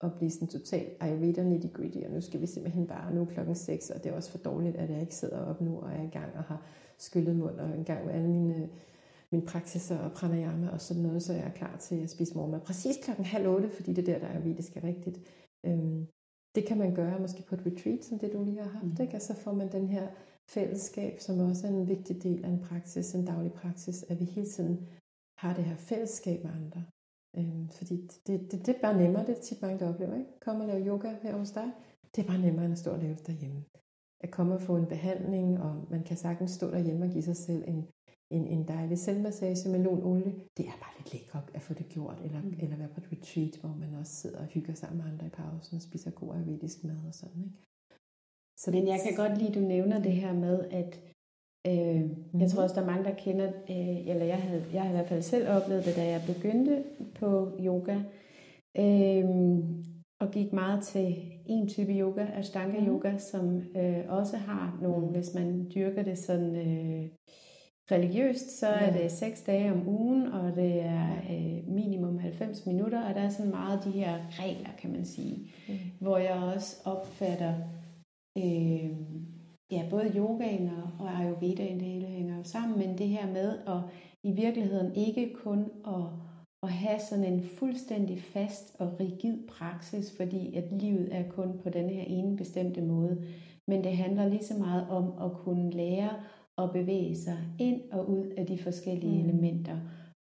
[0.00, 3.54] at blive sådan totalt ayurveda nitty gritty, og nu skal vi simpelthen bare, nu klokken
[3.54, 6.02] 6, og det er også for dårligt, at jeg ikke sidder op nu og er
[6.02, 6.66] i gang og har
[6.98, 8.70] skyllet mund og en gang med alle mine,
[9.32, 12.60] mine praksiser og pranayama og sådan noget, så jeg er klar til at spise morgenmad
[12.60, 15.18] præcis klokken halv otte, fordi det er der, der er ayurvedisk er rigtigt.
[15.66, 16.06] Øhm,
[16.54, 19.04] det kan man gøre måske på et retreat, som det du lige har haft, mm.
[19.04, 19.16] ikke?
[19.16, 20.08] og så får man den her
[20.48, 24.24] fællesskab, som også er en vigtig del af en praksis, en daglig praksis, at vi
[24.24, 24.88] hele tiden
[25.38, 26.84] har det her fællesskab med andre.
[27.36, 30.14] Øhm, fordi det, det, det er bare nemmere, det er tit mange, der oplever.
[30.14, 30.40] Ikke?
[30.40, 31.72] Kom og lave yoga her hos dig.
[32.16, 33.64] Det er bare nemmere, end at stå og lave det derhjemme.
[34.20, 37.36] At komme og få en behandling, og man kan sagtens stå derhjemme og give sig
[37.36, 37.86] selv en,
[38.30, 40.34] en, en dejlig selvmassage med lun olie.
[40.56, 42.54] Det er bare lidt lækkert at få det gjort, eller, mm.
[42.58, 45.30] eller være på et retreat, hvor man også sidder og hygger sammen med andre i
[45.30, 47.42] pausen og spiser god ayurvedisk mad og sådan.
[47.44, 47.56] Ikke?
[48.56, 51.11] Så Men jeg kan godt lide, at du nævner det her med, at
[51.66, 52.40] øh, mm-hmm.
[52.40, 52.64] jeg tror mhm.
[52.64, 55.22] også, der er mange, der kender, øh, eller jeg havde, jeg har i hvert fald
[55.22, 56.84] selv oplevet det, da jeg begyndte
[57.14, 57.96] på yoga,
[58.78, 59.24] øh,
[60.20, 62.92] og gik meget til en type yoga, Ashtanga mm-hmm.
[62.92, 65.12] yoga, som øh, også har nogle, mm.
[65.12, 67.08] hvis man dyrker det sådan øh,
[67.90, 68.72] religiøst, så ja.
[68.72, 73.20] er det seks dage om ugen, og det er øh, minimum 90 minutter, og der
[73.20, 75.74] er sådan meget de her regler, kan man sige, mm.
[76.00, 77.54] hvor jeg også opfatter
[78.38, 78.90] øh,
[79.72, 83.58] ja, både yogaen og, og ayurvedaen, det hele hænger jo sammen, men det her med
[83.66, 83.80] at
[84.22, 86.04] i virkeligheden ikke kun at,
[86.62, 91.70] at have sådan en fuldstændig fast og rigid praksis, fordi at livet er kun på
[91.70, 93.24] den her ene bestemte måde,
[93.68, 96.10] men det handler lige så meget om at kunne lære
[96.58, 99.28] at bevæge sig ind og ud af de forskellige mm.
[99.28, 99.76] elementer,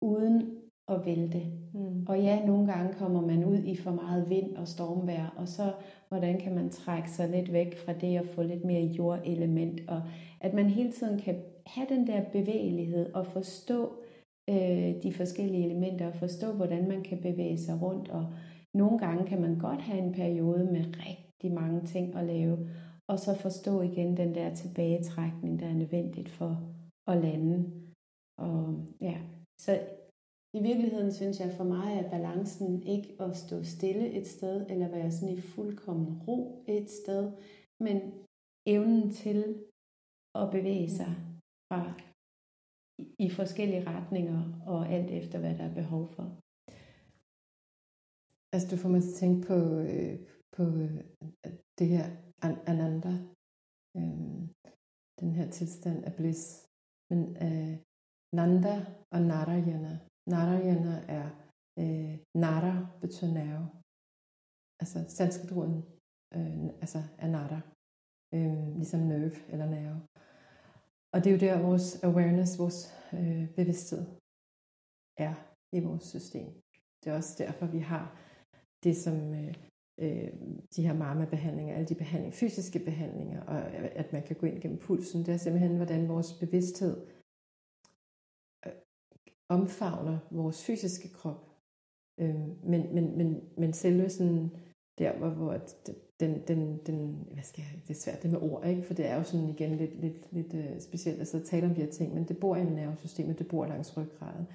[0.03, 0.62] uden
[0.95, 1.43] at vælte.
[1.75, 2.07] Mm.
[2.09, 5.73] Og ja, nogle gange kommer man ud i for meget vind og stormvejr, og så
[6.09, 10.03] hvordan kan man trække sig lidt væk fra det og få lidt mere jordelement, og
[10.41, 11.37] at man hele tiden kan
[11.67, 13.93] have den der bevægelighed og forstå
[14.51, 18.27] øh, de forskellige elementer, og forstå, hvordan man kan bevæge sig rundt, og
[18.75, 22.59] nogle gange kan man godt have en periode med rigtig mange ting at lave,
[23.09, 26.61] og så forstå igen den der tilbagetrækning, der er nødvendigt for
[27.07, 27.71] at lande.
[28.39, 29.17] Og ja,
[29.59, 29.81] så
[30.59, 34.89] i virkeligheden synes jeg for mig, at balancen ikke at stå stille et sted, eller
[34.89, 37.33] være sådan i fuldkommen ro et sted,
[37.81, 37.97] men
[38.67, 39.41] evnen til
[40.35, 41.13] at bevæge sig
[41.69, 41.83] fra
[43.19, 46.27] i forskellige retninger, og alt efter, hvad der er behov for.
[48.53, 49.59] Altså, du får mig til at tænke på,
[49.93, 50.17] øh,
[50.57, 50.99] på øh,
[51.79, 52.07] det her
[52.73, 53.13] ananda,
[53.97, 54.41] øh,
[55.21, 56.69] den her tilstand af bliss.
[57.11, 57.75] Men øh,
[58.39, 58.75] Nanda
[59.15, 59.95] og Narayana,
[60.27, 61.27] Narayana er,
[61.79, 63.69] øh, Nara betyder nerve.
[64.81, 65.77] Altså sanskritruden
[66.37, 67.61] øh, altså er Nara.
[68.35, 70.01] Øh, ligesom nerve eller nerve.
[71.15, 72.79] Og det er jo der, vores awareness, vores
[73.13, 74.05] øh, bevidsthed
[75.17, 75.35] er
[75.77, 76.49] i vores system.
[77.01, 78.05] Det er også derfor, vi har
[78.85, 79.55] det, som øh,
[80.01, 80.33] øh
[80.77, 83.59] de her marma-behandlinger, alle de behandlinger, fysiske behandlinger, og
[84.03, 85.27] at man kan gå ind gennem pulsen.
[85.27, 86.97] Det er simpelthen, hvordan vores bevidsthed
[89.53, 91.49] omfavner vores fysiske krop.
[92.21, 92.35] Øh,
[92.65, 94.51] men, men, men, men selve sådan
[94.99, 95.59] der, hvor, hvor
[96.21, 98.83] den, den, den, hvad skal jeg, det er svært det med ord, ikke?
[98.83, 101.67] for det er jo sådan igen lidt, lidt, lidt uh, specielt at sidde og tale
[101.67, 104.47] om de her ting, men det bor i nervesystemet, det bor langs ryggraden,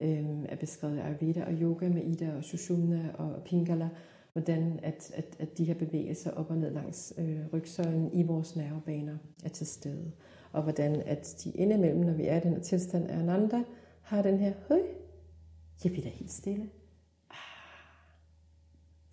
[0.00, 3.88] øh, er beskrevet i Ayurveda og yoga med Ida og Sushumna og Pingala,
[4.32, 8.56] hvordan at, at, at de her bevægelser op og ned langs øh, rygsøjlen i vores
[8.56, 10.12] nervebaner er til stede,
[10.52, 13.62] og hvordan at de indimellem, når vi er i den her tilstand af ananda,
[14.08, 14.82] har den her, høj,
[15.84, 16.70] jeg bliver da helt stille.
[17.30, 17.36] Ah.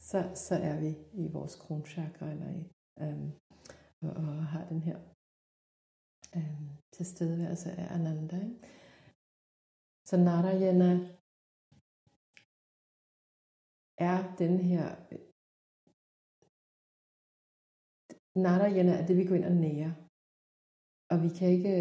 [0.10, 0.92] Så, så er vi
[1.24, 2.62] i vores kronchakra, eller i,
[3.04, 3.32] øhm,
[4.02, 4.98] og, og har den her
[6.36, 8.36] øhm, tilstedeværelse af Ananda.
[8.36, 8.60] Ikke?
[10.06, 10.92] Så Narayana
[13.98, 14.86] er den her
[18.36, 19.92] Narayana er det, vi går ind og nærer.
[21.12, 21.76] Og vi kan ikke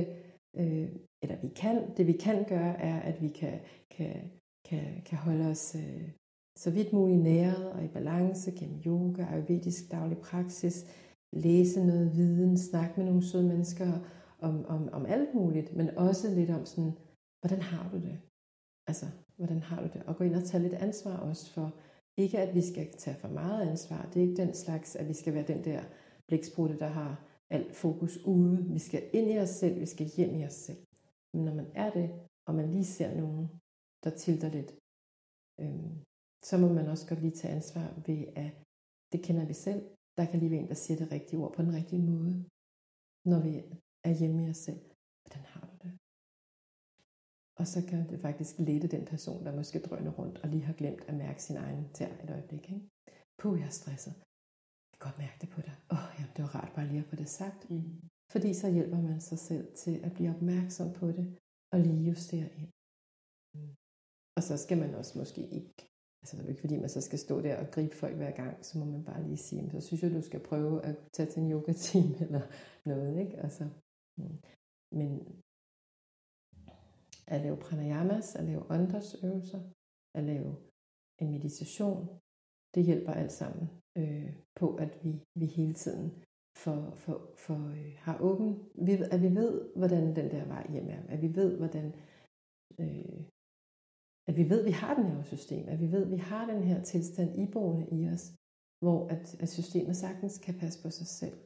[0.60, 0.88] øh,
[1.24, 3.60] eller vi kan, det vi kan gøre, er, at vi kan,
[3.90, 4.30] kan,
[4.64, 6.10] kan, kan holde os øh,
[6.56, 10.86] så vidt muligt næret og i balance gennem yoga, ayurvedisk daglig praksis,
[11.32, 13.92] læse noget viden, snakke med nogle søde mennesker
[14.38, 16.92] om, om, om alt muligt, men også lidt om sådan,
[17.40, 18.18] hvordan har du det?
[18.86, 19.06] Altså,
[19.36, 20.02] hvordan har du det?
[20.06, 21.74] Og gå ind og tage lidt ansvar også for,
[22.16, 25.12] ikke at vi skal tage for meget ansvar, det er ikke den slags, at vi
[25.12, 25.82] skal være den der
[26.28, 28.66] blæksprutte, der har alt fokus ude.
[28.70, 30.78] Vi skal ind i os selv, vi skal hjem i os selv.
[31.35, 32.07] Men når man er det,
[32.47, 33.45] og man lige ser nogen,
[34.05, 34.70] der tilter lidt,
[35.62, 35.93] øhm,
[36.49, 38.55] så må man også godt lige tage ansvar ved, at
[39.12, 39.82] det kender vi selv.
[40.16, 42.32] Der kan lige være en, der siger det rigtige ord på den rigtige måde,
[43.30, 43.53] når vi
[44.09, 44.82] er hjemme i os selv.
[45.22, 45.93] Hvordan har du det?
[47.61, 50.76] Og så kan det faktisk lette den person, der måske drøner rundt og lige har
[50.80, 52.64] glemt at mærke sin egen tær et øjeblik.
[52.70, 52.89] Ikke?
[53.39, 54.14] puh, jeg er stresset.
[54.91, 55.76] Jeg kan godt mærke det på dig.
[55.93, 57.70] Åh, oh, jamen, det var rart bare lige at få det sagt.
[57.70, 58.09] Mm.
[58.35, 61.26] Fordi så hjælper man sig selv til at blive opmærksom på det,
[61.72, 62.72] og lige justere ind.
[64.37, 65.74] Og så skal man også måske ikke,
[66.20, 68.64] altså det er ikke fordi man så skal stå der og gribe folk hver gang,
[68.64, 71.43] så må man bare lige sige, så synes jeg, du skal prøve at tage til
[71.43, 72.43] en yoga-team eller
[72.85, 73.37] noget, ikke?
[73.37, 73.64] Altså,
[74.18, 74.39] mm.
[74.99, 75.11] men
[77.26, 79.61] at lave pranayamas, at lave åndedrætsøvelser,
[80.18, 80.51] at lave
[81.20, 82.01] en meditation,
[82.74, 83.64] det hjælper alt sammen
[83.99, 86.24] øh, på, at vi, vi hele tiden
[86.57, 90.88] for, for, for øh, har åben, vi, at vi ved, hvordan den der vej hjem
[90.88, 91.94] er, at vi ved, hvordan,
[92.80, 93.20] øh,
[94.28, 96.46] at vi ved, at vi har den her system, at vi ved, at vi har
[96.52, 98.32] den her tilstand iboende i os,
[98.78, 101.36] hvor at, at systemet sagtens kan passe på sig selv.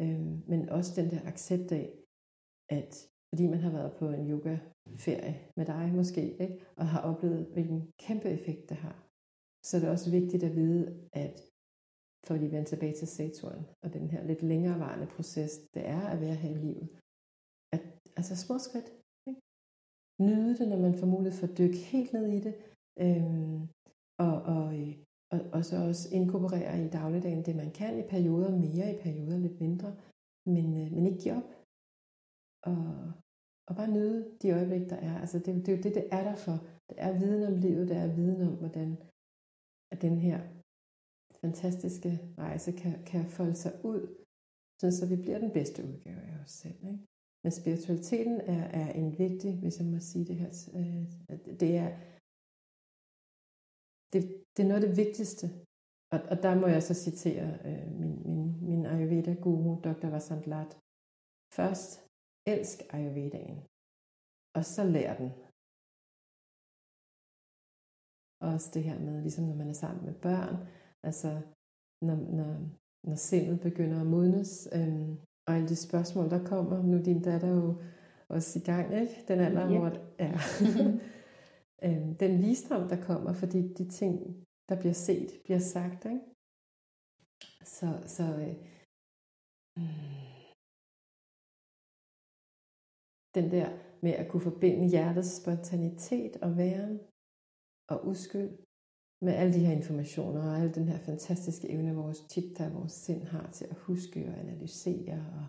[0.00, 1.92] Øh, men også den der accept af,
[2.68, 6.66] at fordi man har været på en yogaferie med dig måske, ikke?
[6.76, 9.06] og har oplevet, hvilken kæmpe effekt det har,
[9.62, 11.40] så er det også vigtigt at vide, at
[12.26, 16.20] for at vende tilbage til Saturn, og den her lidt længerevarende proces, det er at
[16.20, 16.88] være her i livet.
[17.74, 17.82] At,
[18.16, 18.88] altså små skridt.
[19.28, 19.40] Ikke?
[20.20, 22.54] Nyde det, når man får mulighed for at dykke helt ned i det,
[23.04, 23.60] øhm,
[24.26, 24.92] og, og, øh,
[25.32, 29.38] og, og så også inkorporere i dagligdagen det, man kan i perioder mere, i perioder
[29.38, 29.96] lidt mindre,
[30.54, 31.50] men, øh, men ikke give op.
[32.70, 33.12] Og,
[33.68, 35.20] og bare nyde de øjeblikke, der er.
[35.20, 36.56] Altså det, det er jo det, det er der for.
[36.88, 38.96] Det er viden om livet, det er viden om, hvordan
[39.92, 40.55] at den her
[41.46, 44.02] fantastiske rejse kan, kan folde sig ud,
[44.80, 46.80] så vi bliver den bedste udgave af os selv.
[46.92, 47.04] Ikke?
[47.42, 51.02] Men spiritualiteten er, er en vigtig, hvis jeg må sige det her, øh,
[51.62, 51.90] det er,
[54.12, 54.22] det,
[54.54, 55.46] det er noget af det vigtigste.
[56.12, 60.08] Og, og der må jeg så citere øh, min, min, min Ayurveda-guru, Dr.
[60.14, 60.72] Vasant Lat.
[61.58, 61.90] Først,
[62.54, 63.58] elsk Ayurvedaen,
[64.56, 65.30] og så lær den.
[68.50, 70.56] Også det her med, ligesom når man er sammen med børn,
[71.08, 71.30] Altså,
[72.06, 72.52] når, når,
[73.08, 75.10] når sindet begynder at modnes, øhm,
[75.46, 76.82] og alle de spørgsmål, der kommer.
[76.82, 77.82] Nu er din datter jo
[78.28, 79.24] også i gang, ikke?
[79.28, 79.78] Den alder, yep.
[79.78, 79.92] hvor
[80.24, 80.32] ja.
[81.86, 84.12] øhm, den visdom, der kommer, fordi de ting,
[84.68, 86.20] der bliver set, bliver sagt, ikke?
[87.76, 88.56] Så, så øh,
[93.34, 93.68] den der
[94.02, 97.00] med at kunne forbinde hjertets spontanitet og væren
[97.92, 98.65] og uskyld
[99.24, 103.22] med alle de her informationer og alle den her fantastiske evne, vores chitta, vores sind
[103.34, 105.46] har til at huske og analysere og,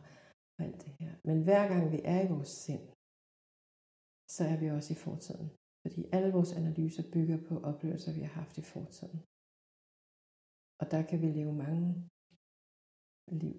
[0.56, 1.12] og alt det her.
[1.28, 2.86] Men hver gang vi er i vores sind,
[4.36, 5.48] så er vi også i fortiden.
[5.84, 9.20] Fordi alle vores analyser bygger på oplevelser, vi har haft i fortiden.
[10.82, 11.88] Og der kan vi leve mange
[13.44, 13.56] liv,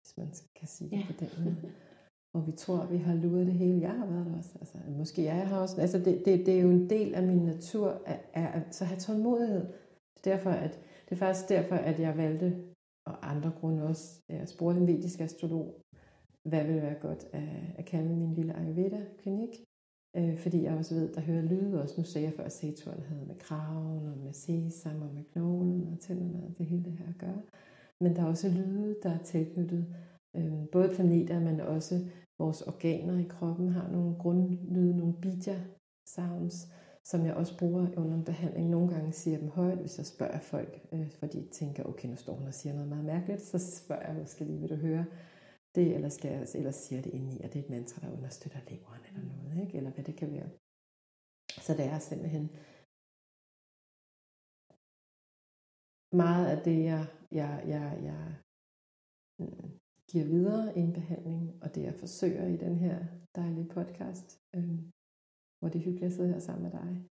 [0.00, 0.28] hvis man
[0.58, 1.06] kan sige det ja.
[1.10, 1.60] på den måde
[2.36, 3.80] hvor vi tror, at vi har luret det hele.
[3.80, 4.50] Jeg har været der også.
[4.60, 5.80] Altså, måske jeg har også.
[5.80, 8.86] Altså, det, det, det er jo en del af min natur at, at, at, at
[8.86, 9.66] have tålmodighed.
[10.24, 12.56] Derfor, at, det er faktisk derfor, at jeg valgte,
[13.06, 15.80] og andre grunde også, jeg spurgte en vedisk astrolog,
[16.42, 17.42] hvad ville være godt at,
[17.78, 19.64] at kalde min lille Ayurveda-klinik.
[20.16, 21.94] Øh, fordi jeg også ved, der hører lyde også.
[21.98, 25.88] Nu sagde jeg før, at Saturn havde med kraven og med sesam og med knoglen
[25.92, 27.42] og tænderne og det hele det her at gøre.
[28.00, 29.86] Men der er også lyde, der er tilknyttet
[30.36, 32.00] øh, både planeter, men også
[32.38, 35.64] vores organer i kroppen har nogle grundlyde, nogle bija
[36.06, 36.72] sounds,
[37.04, 38.70] som jeg også bruger under en behandling.
[38.70, 42.08] Nogle gange siger jeg dem højt, hvis jeg spørger folk, øh, fordi de tænker, okay,
[42.08, 44.76] nu står hun og siger noget meget mærkeligt, så spørger jeg måske lige, vil du
[44.76, 45.04] høre
[45.74, 48.16] det, eller skal jeg ellers siger det ind i, at det er et mantra, der
[48.16, 49.76] understøtter leveren eller noget, ikke?
[49.76, 50.50] eller hvad det kan være.
[51.48, 52.50] Så det er simpelthen
[56.12, 58.34] meget af det, jeg, jeg, jeg, jeg
[59.38, 59.75] mm,
[60.10, 64.78] giver videre en behandling, og det jeg forsøger i den her dejlige podcast, øh,
[65.58, 67.06] hvor det er hyggeligt at sidde her sammen med dig.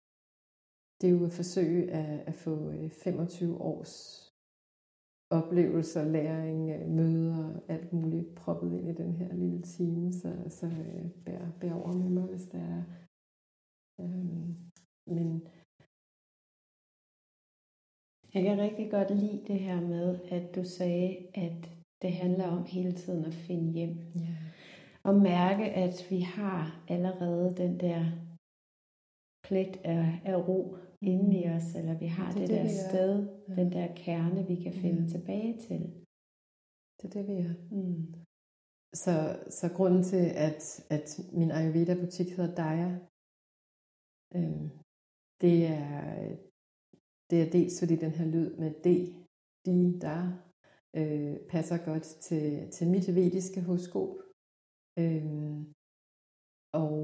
[1.00, 3.94] Det er jo at forsøge at, at få øh, 25 års
[5.30, 10.66] oplevelser, læring, øh, møder, alt muligt proppet ind i den her lille time, så, så
[10.66, 12.82] øh, bær, bær over med mig, hvis det er.
[14.00, 14.48] Øh,
[15.06, 15.48] men
[18.34, 22.64] jeg kan rigtig godt lide det her med, at du sagde, at det handler om
[22.64, 23.96] hele tiden at finde hjem.
[24.14, 24.36] Ja.
[25.02, 28.04] Og mærke, at vi har allerede den der
[29.48, 32.80] plet af, af ro inde i os, eller vi har det, det, det der det,
[32.88, 33.54] sted, ja.
[33.54, 35.08] den der kerne, vi kan finde ja.
[35.08, 35.80] tilbage til.
[36.98, 37.54] Det er det, vi er.
[37.70, 38.14] Mm.
[38.94, 39.14] Så,
[39.50, 42.90] så grunden til, at, at min Ayurveda-butik hedder Daya,
[44.36, 44.70] øhm,
[45.40, 46.36] det, er,
[47.30, 48.86] det er dels fordi den her lyd med D,
[49.66, 50.49] de, der,
[50.96, 54.14] øh, passer godt til, til mit vediske horoskop.
[54.98, 55.24] Øh,
[56.72, 56.96] og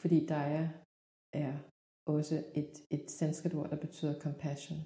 [0.00, 0.68] fordi Daya
[1.32, 1.54] er
[2.06, 4.78] også et, et sanskrit ord, der betyder compassion.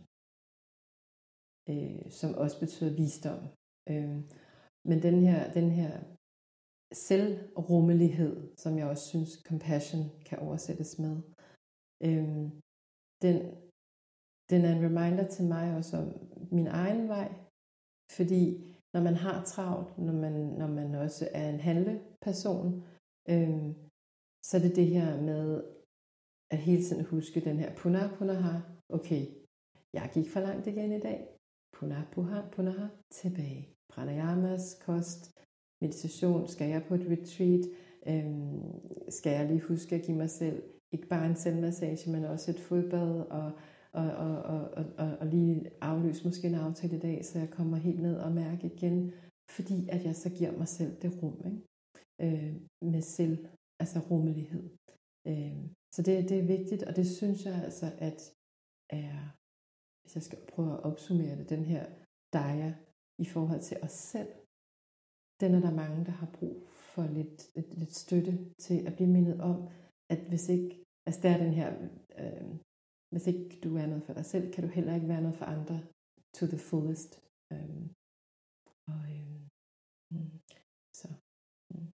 [1.70, 3.40] øh, som også betyder visdom.
[3.90, 4.18] Øh,
[4.88, 5.92] men den her, den her
[6.92, 11.16] selvrummelighed, som jeg også synes compassion kan oversættes med,
[12.02, 12.50] øh,
[13.22, 13.36] den,
[14.50, 16.06] den er en reminder til mig også om
[16.52, 17.47] min egen vej,
[18.10, 18.42] fordi
[18.94, 22.84] når man har travlt, når man, når man også er en handleperson,
[23.28, 23.74] øh,
[24.46, 25.64] så er det det her med
[26.50, 28.58] at hele tiden huske den her punah punaha.
[28.88, 29.26] Okay,
[29.92, 31.28] jeg gik for langt igen i dag.
[31.76, 33.68] Punah puha, punaha, tilbage.
[33.92, 35.38] Pranayamas, kost,
[35.82, 36.48] meditation.
[36.48, 37.64] Skal jeg på et retreat?
[38.06, 42.50] Øhm, skal jeg lige huske at give mig selv ikke bare en selvmassage, men også
[42.50, 43.52] et fodbad og,
[43.92, 47.76] og, og, og, og, og lige afløse måske en aftale i dag, så jeg kommer
[47.76, 49.12] helt ned og mærker igen,
[49.50, 51.62] fordi at jeg så giver mig selv det rum, ikke?
[52.20, 53.46] Øh, med selv,
[53.80, 54.70] altså rummelighed.
[55.26, 55.58] Øh,
[55.94, 58.34] så det, det er vigtigt, og det synes jeg altså, at
[58.90, 59.36] er,
[60.02, 61.86] hvis jeg skal prøve at opsummere det, den her
[62.32, 62.74] daya
[63.18, 64.28] i forhold til os selv,
[65.40, 69.08] den er der mange, der har brug for lidt, lidt, lidt støtte til at blive
[69.08, 69.68] mindet om,
[70.10, 71.68] at hvis ikke, altså der er den her,
[72.18, 72.48] øh,
[73.10, 75.44] hvis ikke du er noget for dig selv, kan du heller ikke være noget for
[75.44, 75.80] andre
[76.34, 77.22] to the fullest.
[77.52, 77.86] Øh,
[78.86, 79.40] og, øh,
[80.10, 80.30] mm,
[80.94, 81.08] så.
[81.70, 81.86] Mm.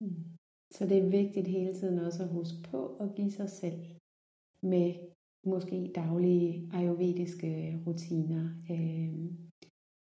[0.00, 0.24] Mm.
[0.70, 3.80] Så det er vigtigt hele tiden også at huske på at give sig selv
[4.62, 4.94] med
[5.46, 9.32] måske daglige ayurvediske rutiner, øh,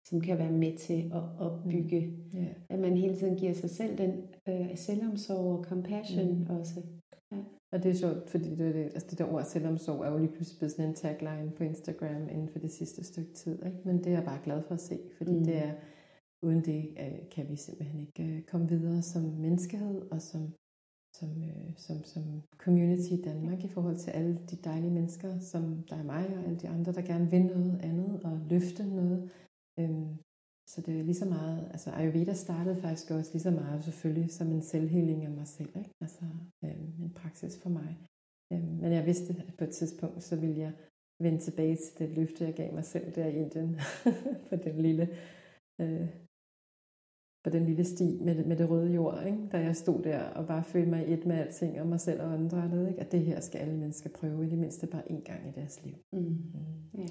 [0.10, 2.39] som kan være med til at opbygge, mm.
[2.39, 2.56] yeah.
[2.70, 6.58] at man hele tiden giver sig selv den øh, selvomsorg og compassion mm.
[6.60, 6.84] også.
[7.72, 10.32] Og det er sjovt, fordi det, det, altså det der ord selvomsorg er jo lige
[10.32, 13.65] pludselig blevet sådan en tagline på Instagram inden for det sidste stykke tid.
[13.65, 13.82] Ikke?
[13.86, 15.43] Men det er jeg bare glad for at se, fordi mm.
[15.45, 15.74] det er,
[16.41, 20.53] uden det øh, kan vi simpelthen ikke øh, komme videre som menneskehed og som
[21.20, 22.24] som, øh, som, som
[22.57, 26.43] community i Danmark i forhold til alle de dejlige mennesker, som der er mig og
[26.43, 29.30] alle de andre, der gerne vil noget andet og løfte noget.
[29.80, 30.18] Øhm,
[30.68, 34.32] så det er lige så meget, altså Ayurveda startede faktisk også lige så meget selvfølgelig
[34.32, 35.89] som en selvheling af mig selv, ikke?
[36.01, 36.26] altså
[36.63, 37.97] øhm, en praksis for mig.
[38.53, 40.72] Øhm, men jeg vidste, at på et tidspunkt, så ville jeg
[41.20, 43.80] vende tilbage til det løfte, jeg gav mig selv der i Indien,
[44.49, 45.09] på den lille
[45.82, 46.07] øh,
[47.43, 49.49] på den lille sti med, med det røde jord, ikke?
[49.51, 52.34] da jeg stod der og bare følte mig et med alting og mig selv og
[52.34, 53.01] andre, ikke?
[53.01, 55.84] at det her skal alle mennesker prøve i det mindste bare en gang i deres
[55.84, 55.95] liv.
[56.13, 56.20] Mm.
[56.20, 56.99] Mm.
[56.99, 57.07] Ja.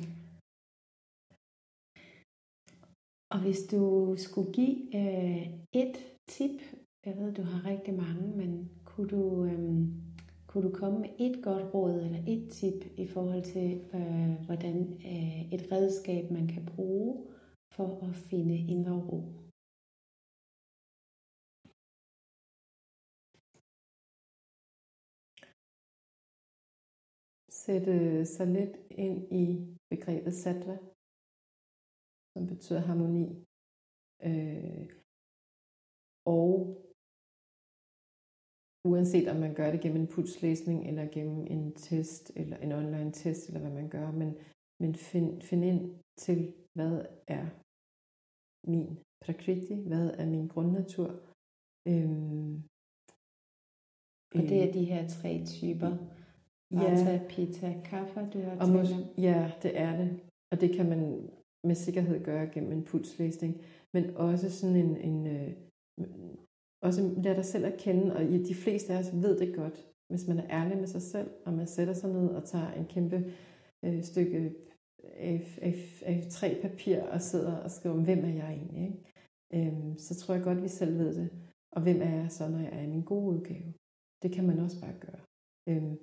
[3.36, 6.60] Og hvis du skulle give øh, et tip,
[7.06, 9.88] jeg ved, du har rigtig mange, men kunne du, øh,
[10.46, 14.76] kunne du komme med et godt råd eller et tip i forhold til, øh, hvordan
[15.12, 17.26] øh, et redskab man kan bruge
[17.72, 19.20] for at finde indre ro?
[27.50, 30.78] sætte sig lidt ind i begrebet sattva,
[32.36, 33.26] som betyder harmoni.
[34.28, 34.86] Øh,
[36.24, 36.50] og
[38.84, 43.12] uanset om man gør det gennem en pulslæsning, eller gennem en test, eller en online
[43.12, 44.30] test, eller hvad man gør, men,
[44.80, 45.80] men find, find ind
[46.16, 47.46] til, hvad er
[48.70, 51.10] min prakriti, hvad er min grundnatur.
[51.88, 52.54] Øhm,
[54.34, 55.92] og det er de her tre typer.
[56.70, 57.26] Vata, ja.
[57.28, 59.22] Pitta, Kapha, du har og om.
[59.28, 60.20] Ja, det er det.
[60.50, 61.30] Og det kan man
[61.66, 63.60] med sikkerhed gøre gennem en pulslæsning.
[63.94, 65.52] Men også sådan en, en øh,
[66.82, 70.28] også lad dig selv at kende, og de fleste af os ved det godt, hvis
[70.28, 73.32] man er ærlig med sig selv, og man sætter sig ned og tager en kæmpe
[73.84, 74.54] øh, stykke
[76.02, 78.82] A3 papir og sidder og skriver, hvem er jeg egentlig?
[78.82, 79.68] Ikke?
[79.68, 81.30] Øhm, så tror jeg godt, vi selv ved det.
[81.72, 83.74] Og hvem er jeg så, når jeg er i min gode udgave?
[84.22, 85.20] Det kan man også bare gøre.
[85.68, 85.98] Øhm,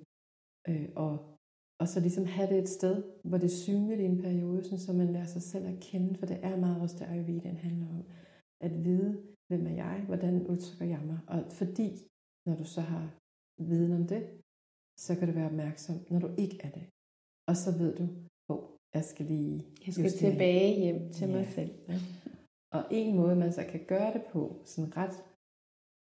[0.68, 1.33] Øh, og,
[1.80, 4.78] og så ligesom have det et sted, hvor det er synligt i en periode, sådan,
[4.78, 7.88] så man lærer sig selv at kende, for det er meget også det Ayurveda handler
[7.88, 8.04] om.
[8.60, 11.18] At vide, hvem er jeg, hvordan udtrykker jeg mig.
[11.26, 11.88] Og fordi,
[12.46, 13.04] når du så har
[13.58, 14.22] viden om det,
[14.98, 16.86] så kan du være opmærksom, når du ikke er det.
[17.48, 18.08] Og så ved du,
[18.46, 18.64] hvor oh,
[18.94, 19.66] jeg skal lige...
[19.86, 21.36] Jeg skal tilbage hjem til ja.
[21.36, 21.72] mig selv.
[21.88, 21.98] Ja.
[22.72, 25.24] Og en måde, man så kan gøre det på, sådan ret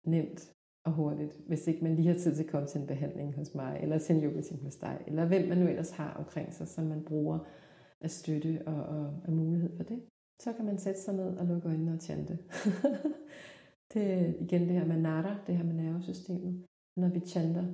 [0.06, 0.40] nemt,
[0.88, 3.54] og hurtigt, hvis ikke man lige har tid til at komme til en behandling hos
[3.54, 6.68] mig, eller til en yoga hos dig, eller hvem man nu ellers har omkring sig,
[6.68, 7.38] som man bruger
[8.00, 10.02] af støtte og, og, og mulighed for det.
[10.42, 12.38] Så kan man sætte sig ned og lukke øjnene og chante.
[13.92, 16.64] det er igen det her med natter, det her med nervesystemet.
[16.96, 17.64] Når vi chanter,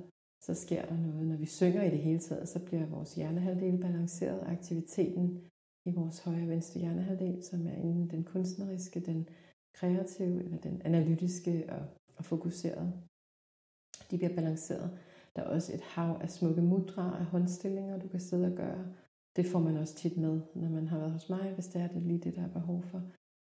[0.41, 1.27] så sker der noget.
[1.27, 4.43] Når vi synger i det hele taget, så bliver vores hjernehalvdel balanceret.
[4.45, 5.41] Aktiviteten
[5.85, 9.29] i vores højre og venstre hjernehalvdel, som er inden den kunstneriske, den
[9.73, 11.85] kreative eller den analytiske og
[12.17, 12.93] og fokuseret.
[14.11, 14.97] De bliver balanceret.
[15.35, 18.85] Der er også et hav af smukke mudra af håndstillinger, du kan sidde og gøre.
[19.35, 21.87] det får man også tit med, når man har været hos mig, hvis det er
[21.87, 23.01] det lige det, der er behov for.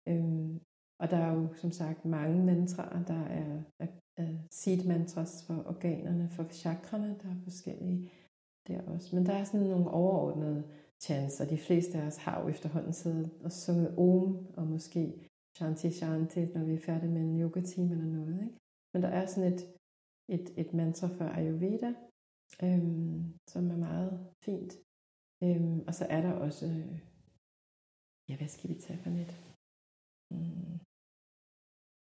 [0.07, 0.59] Øhm,
[0.99, 3.87] og der er jo som sagt mange mantraer, der er, er,
[4.17, 8.11] er seed mantras for organerne, for chakrene, der er forskellige
[8.67, 9.15] der også.
[9.15, 10.63] Men der er sådan nogle overordnede
[10.99, 15.26] chants, og de fleste af os har jo efterhånden siddet og sunget om, og måske
[15.57, 18.37] shanti shanti, når vi er færdige med en yoga time eller noget.
[18.45, 18.57] Ikke?
[18.91, 19.61] Men der er sådan et,
[20.35, 21.91] et, et mantra for Ayurveda,
[22.65, 23.17] øhm,
[23.51, 24.11] som er meget
[24.45, 24.71] fint.
[25.45, 26.65] Øhm, og så er der også,
[28.29, 29.31] ja, hvad skal vi tage for net?
[30.33, 30.77] Mm.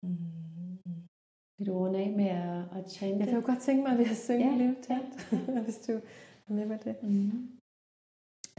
[0.04, 1.06] Mm.
[1.56, 3.20] Vil du runde af med at, at chante?
[3.24, 4.98] Jeg kan godt tænke mig at synge ja, lidt ja.
[5.64, 5.92] hvis du
[6.48, 6.96] er med på det.
[7.02, 7.40] Mm.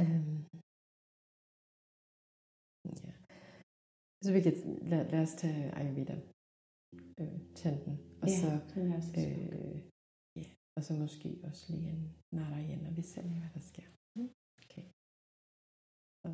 [0.02, 0.51] Øhm.
[4.24, 4.53] Så vi kan,
[4.91, 6.15] lad, lad os tage Ayurveda
[7.22, 7.93] øh, chanten.
[8.22, 8.49] Og ja, så,
[9.22, 9.78] øh,
[10.39, 12.03] ja, og så måske også lige en
[12.39, 13.88] Narayana, og vi ser lige, hvad der sker.
[14.17, 14.32] Mm.
[14.63, 14.86] Okay.
[16.22, 16.30] Så.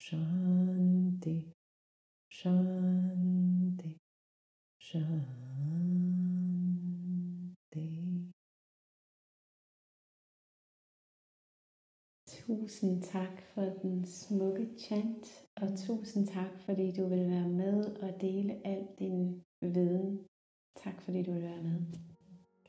[0.00, 1.52] Shanti
[2.30, 3.37] Shanti.
[4.88, 5.04] Shanti.
[12.26, 18.20] Tusind tak for den smukke chant, og tusind tak, fordi du vil være med og
[18.20, 20.26] dele al din viden.
[20.84, 21.82] Tak, fordi du vil være med.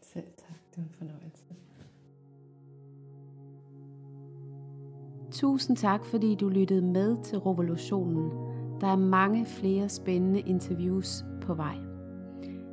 [0.02, 0.58] Selv tak.
[0.76, 1.56] Det var en fornøjelse.
[5.32, 8.32] Tusind tak, fordi du lyttede med til Revolutionen.
[8.82, 11.89] Der er mange flere spændende interviews på vej.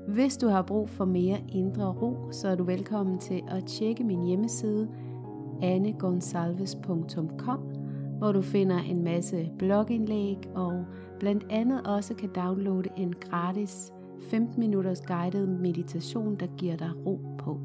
[0.06, 4.04] Hvis du har brug for mere indre ro, så er du velkommen til at tjekke
[4.04, 4.88] min hjemmeside
[5.62, 7.60] annegonsalves.com,
[8.18, 10.84] hvor du finder en masse blogindlæg og
[11.20, 13.92] blandt andet også kan downloade en gratis
[14.30, 17.60] 15 minutters guided meditation, der giver dig ro på.